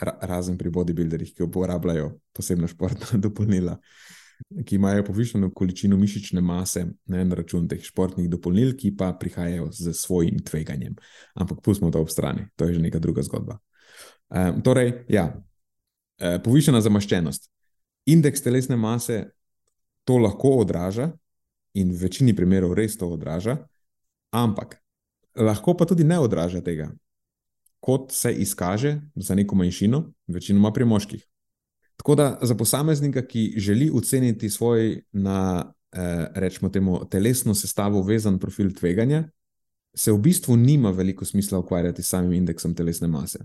Ra 0.00 0.18
razen 0.22 0.58
pri 0.58 0.70
bodybuilderjih, 0.70 1.32
ki 1.34 1.42
uporabljajo 1.42 2.12
posebno 2.36 2.68
športna 2.68 3.18
dopolnila. 3.24 3.72
Uh, 3.72 4.19
ki 4.66 4.76
imajo 4.76 5.04
povišeno 5.04 5.50
količino 5.54 5.96
mišične 5.96 6.40
mase 6.40 6.84
ne, 7.06 7.24
na 7.24 7.34
račun 7.34 7.68
teh 7.68 7.82
športnih 7.84 8.28
dopolnil, 8.30 8.74
ki 8.76 8.94
pa 8.96 9.12
prihajajo 9.20 9.68
z 9.72 9.94
svojim 9.96 10.40
tveganjem. 10.44 10.96
Ampak 11.34 11.62
pustimo 11.64 11.90
to 11.90 12.00
ob 12.00 12.10
strani, 12.10 12.48
to 12.56 12.68
je 12.68 12.74
že 12.74 12.82
neka 12.82 12.98
druga 12.98 13.22
zgodba. 13.22 13.58
Um, 14.30 14.62
torej, 14.62 15.04
ja, 15.08 15.26
e, 16.18 16.38
povišena 16.44 16.80
zamaščenost. 16.80 17.50
Indeks 18.06 18.42
telesne 18.42 18.76
mase 18.76 19.24
to 20.04 20.18
lahko 20.18 20.60
odraža 20.62 21.10
in 21.74 21.92
v 21.92 22.06
večini 22.06 22.34
primerov 22.36 22.74
res 22.74 22.96
to 22.98 23.08
odraža, 23.10 23.58
ampak 24.34 24.78
lahko 25.36 25.74
pa 25.76 25.86
tudi 25.86 26.04
ne 26.04 26.18
odraža 26.18 26.62
tega, 26.64 26.90
kot 27.80 28.12
se 28.12 28.32
izkaže 28.32 29.00
za 29.14 29.34
neko 29.34 29.56
manjšino, 29.56 30.04
večinoma 30.28 30.72
pri 30.72 30.84
moških. 30.84 31.29
Tako 32.00 32.14
da 32.14 32.38
za 32.42 32.54
posameznika, 32.54 33.26
ki 33.26 33.54
želi 33.56 33.90
oceniti 33.94 34.50
svoj, 34.50 35.02
na 35.12 35.72
eh, 35.92 36.26
rečemo 36.34 36.70
temu, 36.70 37.08
telesno 37.10 37.54
sestavo 37.54 38.02
vezan 38.02 38.38
profil 38.38 38.72
tveganja, 38.72 39.28
se 39.94 40.12
v 40.12 40.18
bistvu 40.18 40.56
nima 40.56 40.90
veliko 40.90 41.24
smisla 41.24 41.58
ukvarjati 41.58 42.02
s 42.02 42.08
samim 42.08 42.32
indeksom 42.32 42.74
telesne 42.74 43.08
mase. 43.08 43.38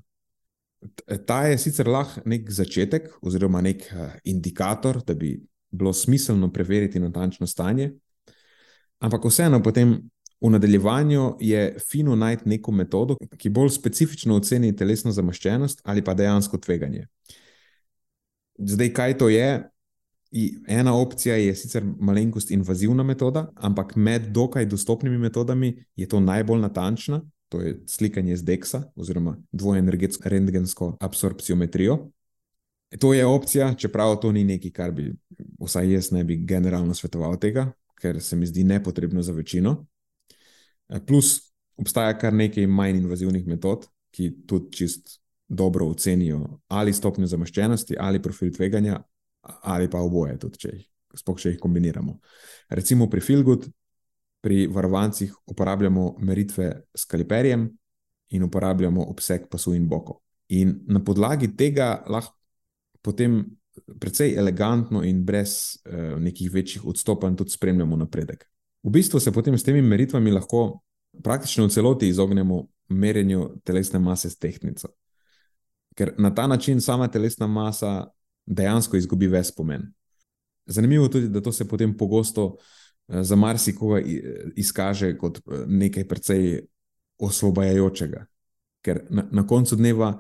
Ta 1.26 1.42
je 1.48 1.58
sicer 1.58 1.88
lahko 1.88 2.22
nek 2.26 2.52
začetek 2.52 3.10
oziroma 3.22 3.62
nek 3.62 3.84
eh, 3.92 4.20
indikator, 4.24 5.04
da 5.04 5.14
bi 5.14 5.36
bilo 5.72 5.94
smiselno 5.94 6.54
preveriti 6.54 7.00
natančno 7.00 7.48
stanje, 7.48 7.92
ampak 9.00 9.26
vseeno 9.26 9.64
potem. 9.64 9.98
V 10.42 10.50
nadaljevanju 10.50 11.38
je 11.40 11.78
fino 11.92 12.16
najti 12.16 12.50
neko 12.50 12.72
metodo, 12.72 13.16
ki 13.38 13.50
bolj 13.50 13.70
specifično 13.70 14.36
oceni 14.36 14.76
telesno 14.76 15.12
zamaščenost 15.12 15.82
ali 15.84 16.04
pa 16.04 16.14
dejansko 16.14 16.58
tveganje. 16.58 17.08
Zdaj, 18.58 18.94
kaj 18.94 19.18
to 19.18 19.30
je? 19.30 19.70
Ena 20.68 20.96
opcija 20.98 21.36
je 21.36 21.56
sicer 21.56 21.84
malenkost 22.00 22.52
invazivna 22.52 23.04
metoda, 23.04 23.52
ampak 23.56 23.96
med 23.96 24.32
dokaj 24.36 24.66
dostopnimi 24.66 25.18
metodami 25.18 25.86
je 25.96 26.08
to 26.08 26.20
najbolj 26.20 26.60
natančna, 26.60 27.22
to 27.50 27.62
je 27.62 27.78
slikanje 27.88 28.38
z 28.38 28.44
DEX-a 28.44 28.84
oziroma 28.96 29.38
dvoenergetsko 29.52 30.30
rentgensko 30.30 30.98
absorpciometrijo. 31.00 32.10
To 33.00 33.14
je 33.14 33.26
opcija, 33.26 33.74
čeprav 33.74 34.16
to 34.22 34.32
ni 34.32 34.44
nekaj, 34.44 34.72
kar 34.72 34.92
bi, 34.92 35.14
vsaj 35.60 35.92
jaz 35.94 36.12
ne 36.12 36.24
bi 36.24 36.36
generalno 36.36 36.94
svetoval 36.94 37.40
tega, 37.40 37.72
ker 38.02 38.22
se 38.22 38.36
mi 38.36 38.46
zdi 38.46 38.64
nepotrebno 38.64 39.22
za 39.22 39.34
večino. 39.34 39.86
Plus 41.08 41.52
obstaja 41.78 42.18
kar 42.18 42.34
nekaj 42.34 42.68
manj 42.68 42.98
invazivnih 42.98 43.48
metod, 43.48 43.88
ki 44.12 44.32
tudi 44.48 44.72
čist 44.72 45.20
dobro 45.48 45.88
ocenijo 45.88 46.60
ali 46.68 46.94
stopnjo 46.94 47.28
zamaščenosti, 47.28 47.96
ali 48.00 48.22
profil 48.22 48.52
tveganja, 48.54 49.00
ali 49.62 49.90
pa 49.90 50.02
oboje, 50.02 50.38
tudi 50.40 50.58
če 50.58 50.72
jih, 50.74 50.86
če 51.38 51.50
jih 51.50 51.60
kombiniramo. 51.62 52.18
Recimo 52.70 53.10
pri 53.10 53.22
Filgut, 53.22 53.68
pri 54.42 54.68
varovancih 54.68 55.34
uporabljamo 55.50 56.16
meritve 56.20 56.72
s 56.94 57.06
kaliperjem 57.06 57.70
in 58.30 58.44
uporabljamo 58.44 59.06
obseg 59.10 59.48
pasu 59.50 59.74
in 59.74 59.88
bokov. 59.90 60.22
In 60.54 60.80
na 60.88 61.02
podlagi 61.04 61.56
tega 61.58 62.04
lahko 62.10 62.36
potem 63.02 63.44
precej 64.00 64.34
elegantno 64.38 65.04
in 65.04 65.24
brez 65.26 65.78
uh, 65.86 66.18
nekih 66.22 66.52
večjih 66.54 66.86
odstopanj 66.86 67.36
tudi 67.36 67.54
spremljamo 67.54 67.98
napredek. 67.98 68.46
V 68.84 68.90
bistvu 68.90 69.20
se 69.20 69.34
potem 69.34 69.58
s 69.58 69.64
temi 69.64 69.82
meritvami 69.82 70.32
lahko 70.32 70.80
praktično 71.24 71.66
v 71.66 71.74
celoti 71.74 72.08
izognemo 72.10 72.64
merjenju 72.90 73.62
telesne 73.64 74.00
mase 74.00 74.30
s 74.30 74.38
tehnico 74.38 74.90
ker 75.96 76.14
na 76.18 76.34
ta 76.36 76.48
način 76.48 76.82
sama 76.82 77.08
telesna 77.08 77.48
masa 77.48 78.08
dejansko 78.46 78.98
izgubi 78.98 79.28
ves 79.28 79.52
pomen. 79.56 79.88
Zanimivo 80.66 81.06
je 81.06 81.12
tudi, 81.12 81.30
da 81.30 81.42
to 81.42 81.52
se 81.52 81.68
potem 81.68 81.98
pogosto 81.98 82.58
eh, 83.08 83.24
za 83.24 83.36
marsikoga 83.36 84.02
izkaže 84.56 85.18
kot 85.18 85.38
eh, 85.38 85.66
nekaj 85.68 86.08
precej 86.08 86.62
osvobajajočega. 87.18 88.26
Ker 88.82 89.06
na, 89.10 89.28
na 89.32 89.48
koncu 89.48 89.76
dneva 89.76 90.14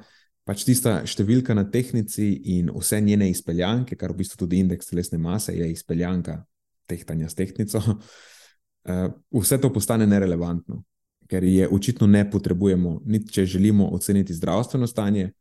pač 0.45 0.63
tista 0.65 0.99
številka 1.05 1.55
na 1.57 1.65
tehnici 1.69 2.27
in 2.55 2.69
vse 2.73 3.01
njene 3.01 3.29
izpeljanke, 3.31 3.97
kar 3.97 4.13
v 4.13 4.21
bistvu 4.21 4.45
tudi 4.45 4.61
indeks 4.61 4.91
telesne 4.91 5.17
mase 5.17 5.55
je 5.57 5.69
izpeljanka 5.71 6.43
tehtanja 6.85 7.29
s 7.29 7.37
tehnico, 7.37 7.81
vse 9.41 9.57
to 9.61 9.71
postane 9.73 10.05
nerelevantno, 10.07 10.83
ker 11.29 11.43
je 11.43 11.65
očitno 11.65 12.07
ne 12.07 12.21
potrebujemo, 12.29 12.99
niti 13.05 13.33
če 13.33 13.47
želimo 13.55 13.89
oceniti 13.97 14.37
zdravstveno 14.37 14.87
stanje, 14.87 15.31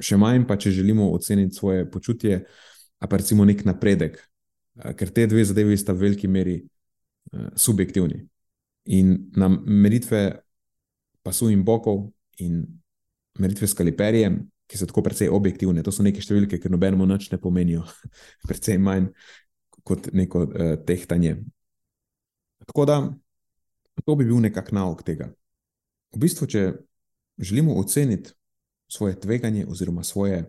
še 0.00 0.16
manj 0.16 0.46
pa 0.48 0.56
če 0.56 0.70
želimo 0.70 1.10
oceniti 1.12 1.56
svoje 1.56 1.86
počutje, 1.90 2.44
a 3.02 3.08
pa 3.08 3.18
recimo 3.18 3.44
nek 3.44 3.64
napredek, 3.66 4.20
ker 4.96 5.10
te 5.10 5.26
dve 5.26 5.44
zadevi 5.44 5.76
sta 5.76 5.92
v 5.92 6.06
veliki 6.06 6.30
meri 6.30 6.60
subjektivni. 7.56 8.22
In 8.94 9.12
na 9.36 9.48
meritve 9.48 10.22
pasu 11.22 11.50
in 11.50 11.62
bokov 11.64 12.08
in 12.42 12.64
meritve 13.38 13.66
s 13.66 13.76
kaliperjem, 13.78 14.40
ki 14.66 14.78
so 14.78 14.88
tako 14.88 15.04
precej 15.04 15.28
objektivne, 15.28 15.84
to 15.84 15.92
so 15.92 16.04
neke 16.04 16.22
številke, 16.24 16.58
ki 16.58 16.70
nobenemu 16.72 17.06
nič 17.06 17.28
ne 17.32 17.38
pomenijo, 17.40 17.84
precej 18.48 18.80
manj 18.80 19.10
kot 19.86 20.08
neko 20.14 20.46
uh, 20.46 20.74
tehtanje. 20.86 21.36
Tako 22.66 22.86
da 22.88 22.96
to 24.06 24.16
bi 24.16 24.24
bil 24.24 24.40
nekak 24.40 24.70
nauk 24.72 25.02
tega. 25.04 25.28
V 26.14 26.22
bistvu, 26.22 26.46
če 26.48 26.62
želimo 27.42 27.74
oceniti 27.80 28.32
svoje 28.92 29.20
tveganje 29.20 29.66
oziroma 29.68 30.04
svoje, 30.04 30.44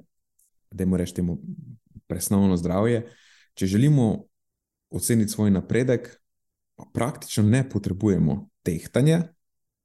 da 0.71 0.85
mu 0.85 0.97
rečemo, 0.97 1.37
presnovno 2.07 2.57
zdravje, 2.57 3.05
če 3.53 3.65
želimo 3.65 4.25
oceniti 4.89 5.31
svoj 5.31 5.51
napredek, 5.51 6.09
praktično 6.93 7.43
ne 7.43 7.63
potrebujemo 7.69 8.49
tehtanja, 8.63 9.21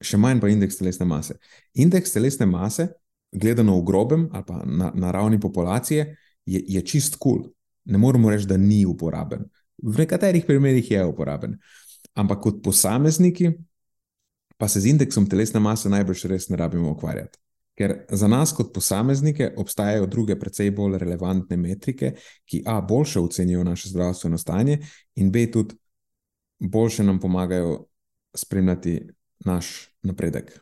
še 0.02 0.18
manj 0.18 0.40
pa 0.42 0.50
indeks 0.50 0.78
telesne 0.80 1.06
mase. 1.06 1.38
Indeks 1.74 2.12
telesne 2.12 2.46
mase, 2.46 2.88
gledano 3.32 3.78
v 3.78 3.86
grobem 3.86 4.28
ali 4.32 4.44
pa 4.46 4.62
na, 4.64 4.90
na 4.94 5.12
ravni 5.14 5.40
populacije, 5.40 6.16
je, 6.46 6.64
je 6.66 6.82
čist 6.82 7.16
kul. 7.16 7.42
Cool. 7.42 7.52
Ne 7.88 7.98
moremo 7.98 8.30
reči, 8.30 8.46
da 8.48 8.56
ni 8.56 8.82
uporaben. 8.86 9.46
V 9.82 10.02
nekaterih 10.02 10.44
primerih 10.44 10.90
je 10.90 11.04
uporaben. 11.06 11.54
Ampak 12.18 12.40
kot 12.42 12.62
posamezniki, 12.64 13.52
pa 14.58 14.68
se 14.68 14.82
z 14.82 14.90
indeksom 14.92 15.28
telesne 15.30 15.60
mase 15.62 15.88
najbrž 15.88 16.26
res 16.28 16.48
ne 16.50 16.58
rabimo 16.58 16.90
ukvarjati. 16.96 17.38
Ker 17.78 17.94
za 18.10 18.26
nas, 18.28 18.50
kot 18.52 18.72
posameznike, 18.74 19.52
obstajajo 19.56 20.06
druge, 20.10 20.34
precej 20.38 20.72
bolj 20.74 20.98
relevantne 20.98 21.56
metrike, 21.56 22.16
ki 22.44 22.64
A, 22.66 22.80
boljše 22.80 23.20
ocenijo 23.20 23.64
naše 23.64 23.92
zdravstveno 23.92 24.38
stanje, 24.38 24.80
in 25.14 25.30
B, 25.32 25.46
tudi 25.50 25.76
boljše 26.58 27.04
nam 27.04 27.20
pomagajo 27.20 27.84
spremljati 28.34 29.00
naš 29.46 29.88
napredek. 30.02 30.60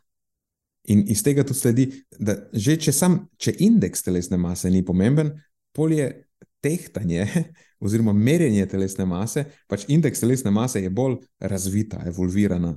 In 0.84 1.04
iz 1.08 1.22
tega 1.24 1.42
tudi 1.42 1.58
sledi, 1.58 1.86
da 2.18 2.36
že 2.52 2.76
če 2.76 2.92
sam, 2.92 3.18
če 3.40 3.56
indeks 3.58 4.04
telesne 4.06 4.36
mase 4.38 4.70
ni 4.70 4.84
pomemben, 4.84 5.32
polje 5.74 6.28
tehtanje 6.60 7.26
oziroma 7.84 8.12
merjenje 8.12 8.66
telesne 8.70 9.06
mase, 9.08 9.44
pač 9.68 9.88
indeks 9.88 10.20
telesne 10.20 10.50
mase 10.50 10.82
je 10.82 10.90
bolj 10.90 11.18
razvita, 11.40 12.04
evolvirana 12.06 12.76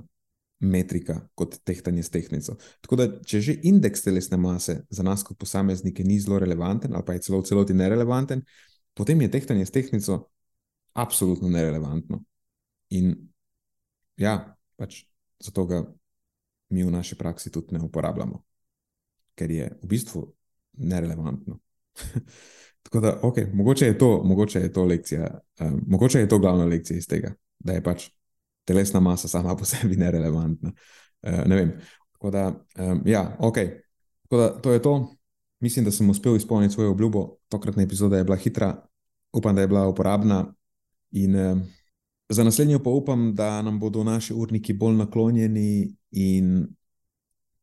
metrika 0.59 1.21
kot 1.35 1.55
tehtanje 1.63 2.03
s 2.03 2.09
tehnico. 2.09 2.55
Tako 2.81 2.95
da, 2.99 3.07
če 3.25 3.41
že 3.41 3.55
indeks 3.63 4.03
telesne 4.03 4.37
mase 4.37 4.81
za 4.89 5.03
nas 5.03 5.23
kot 5.23 5.37
posameznike 5.39 6.03
ni 6.03 6.19
zelo 6.19 6.39
relevanten 6.39 6.93
ali 6.93 7.05
pa 7.05 7.15
je 7.15 7.23
celo 7.27 7.39
v 7.39 7.47
celoti 7.47 7.73
nerelevanten, 7.73 8.43
potem 8.93 9.21
je 9.21 9.31
tehtanje 9.31 9.65
s 9.65 9.71
tehnico 9.71 10.19
absolutno 10.93 11.49
nerelevantno. 11.49 12.23
In 12.89 13.15
ja, 14.19 14.55
pač 14.75 15.05
zato 15.39 15.65
ga 15.65 15.83
mi 16.69 16.83
v 16.83 16.91
naši 16.91 17.15
praksi 17.15 17.51
tudi 17.51 17.75
ne 17.77 17.83
uporabljamo, 17.85 18.43
ker 19.35 19.51
je 19.51 19.69
v 19.81 19.87
bistvu 19.87 20.25
nerelevantno. 20.77 21.59
Tako 22.83 22.99
da, 22.99 23.19
ok, 23.23 23.37
mogoče 23.53 23.85
je 23.85 23.97
to, 23.97 24.23
mogoče 24.23 24.59
je 24.59 24.73
to 24.73 24.83
lekcija, 24.85 25.39
um, 25.61 25.81
mogoče 25.87 26.19
je 26.19 26.29
to 26.29 26.39
glavna 26.39 26.65
lekcija 26.65 26.97
iz 26.97 27.07
tega, 27.07 27.33
da 27.59 27.73
je 27.73 27.83
pač 27.83 28.09
telesna 28.69 29.01
masa 29.01 29.27
sama 29.27 29.55
po 29.57 29.65
sebi 29.65 29.97
nerelevantna. 29.97 30.71
Uh, 31.25 31.41
ne 31.49 31.55
vem. 31.55 31.73
Tako 32.13 32.31
da, 32.35 32.45
um, 32.77 33.01
ja, 33.05 33.25
ok. 33.39 33.57
Tako 34.27 34.37
da, 34.37 34.49
to 34.61 34.75
je 34.75 34.81
to. 34.81 34.93
Mislim, 35.59 35.85
da 35.85 35.91
sem 35.91 36.09
uspel 36.09 36.35
izpolniti 36.35 36.73
svojo 36.73 36.91
obljubo. 36.91 37.25
Tokratna 37.49 37.83
epizoda 37.83 38.17
je 38.17 38.23
bila 38.23 38.37
hitra, 38.37 38.75
upam, 39.33 39.55
da 39.55 39.61
je 39.61 39.67
bila 39.67 39.87
uporabna. 39.87 40.45
In 41.11 41.35
um, 41.35 41.63
Za 42.29 42.43
naslednjo 42.43 42.79
pa 42.79 42.89
upam, 42.89 43.35
da 43.35 43.61
nam 43.61 43.79
bodo 43.79 44.03
naši 44.03 44.33
urniki 44.33 44.73
bolj 44.73 44.95
naklonjeni 44.95 45.95
in, 46.11 46.67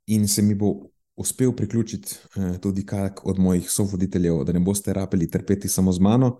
in 0.07 0.29
se 0.29 0.42
mi 0.42 0.55
bo 0.55 0.75
uspel 1.16 1.53
priključiti 1.53 2.16
eh, 2.37 2.59
tudi 2.61 2.87
kak 2.87 3.27
od 3.27 3.38
mojih 3.38 3.71
sovoditeljev, 3.71 4.45
da 4.45 4.53
ne 4.53 4.61
boste 4.61 4.92
rabili 4.92 5.31
trpeti 5.31 5.69
samo 5.69 5.92
z 5.92 6.01
mano. 6.01 6.38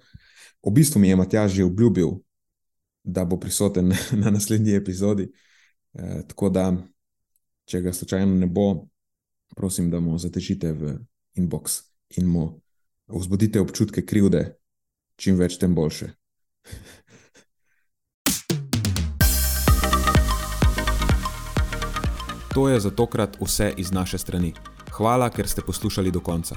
V 0.67 0.71
bistvu 0.71 1.01
mi 1.01 1.09
je 1.09 1.17
Matjaž 1.17 1.53
že 1.53 1.65
obljubil, 1.65 2.11
da 3.07 3.25
bo 3.25 3.39
prisoten 3.41 3.93
na 4.23 4.31
naslednji 4.31 4.75
epizodi. 4.75 5.33
Eh, 5.95 6.23
tako 6.29 6.49
da, 6.49 6.73
če 7.65 7.81
ga 7.81 7.93
slučajno 7.93 8.35
ne 8.35 8.47
bo, 8.47 8.87
prosim, 9.57 9.91
da 9.91 10.01
mu 10.01 10.19
zatežite 10.19 10.73
v 10.73 10.99
inbox 11.39 11.81
in 12.19 12.27
mu 12.27 12.61
vzbudite 13.07 13.61
občutke 13.61 14.03
krivde, 14.07 14.57
čim 15.17 15.39
več, 15.39 15.59
tem 15.59 15.75
boljše. 15.75 16.11
To 22.57 22.69
je 22.69 22.81
za 22.81 22.91
tokrat 22.91 23.37
vse 23.41 23.75
iz 23.77 23.93
naše 23.93 24.19
strani. 24.19 24.55
Hvala, 24.97 25.29
ker 25.31 25.49
ste 25.49 25.63
poslušali 25.63 26.11
do 26.11 26.25
konca. 26.25 26.57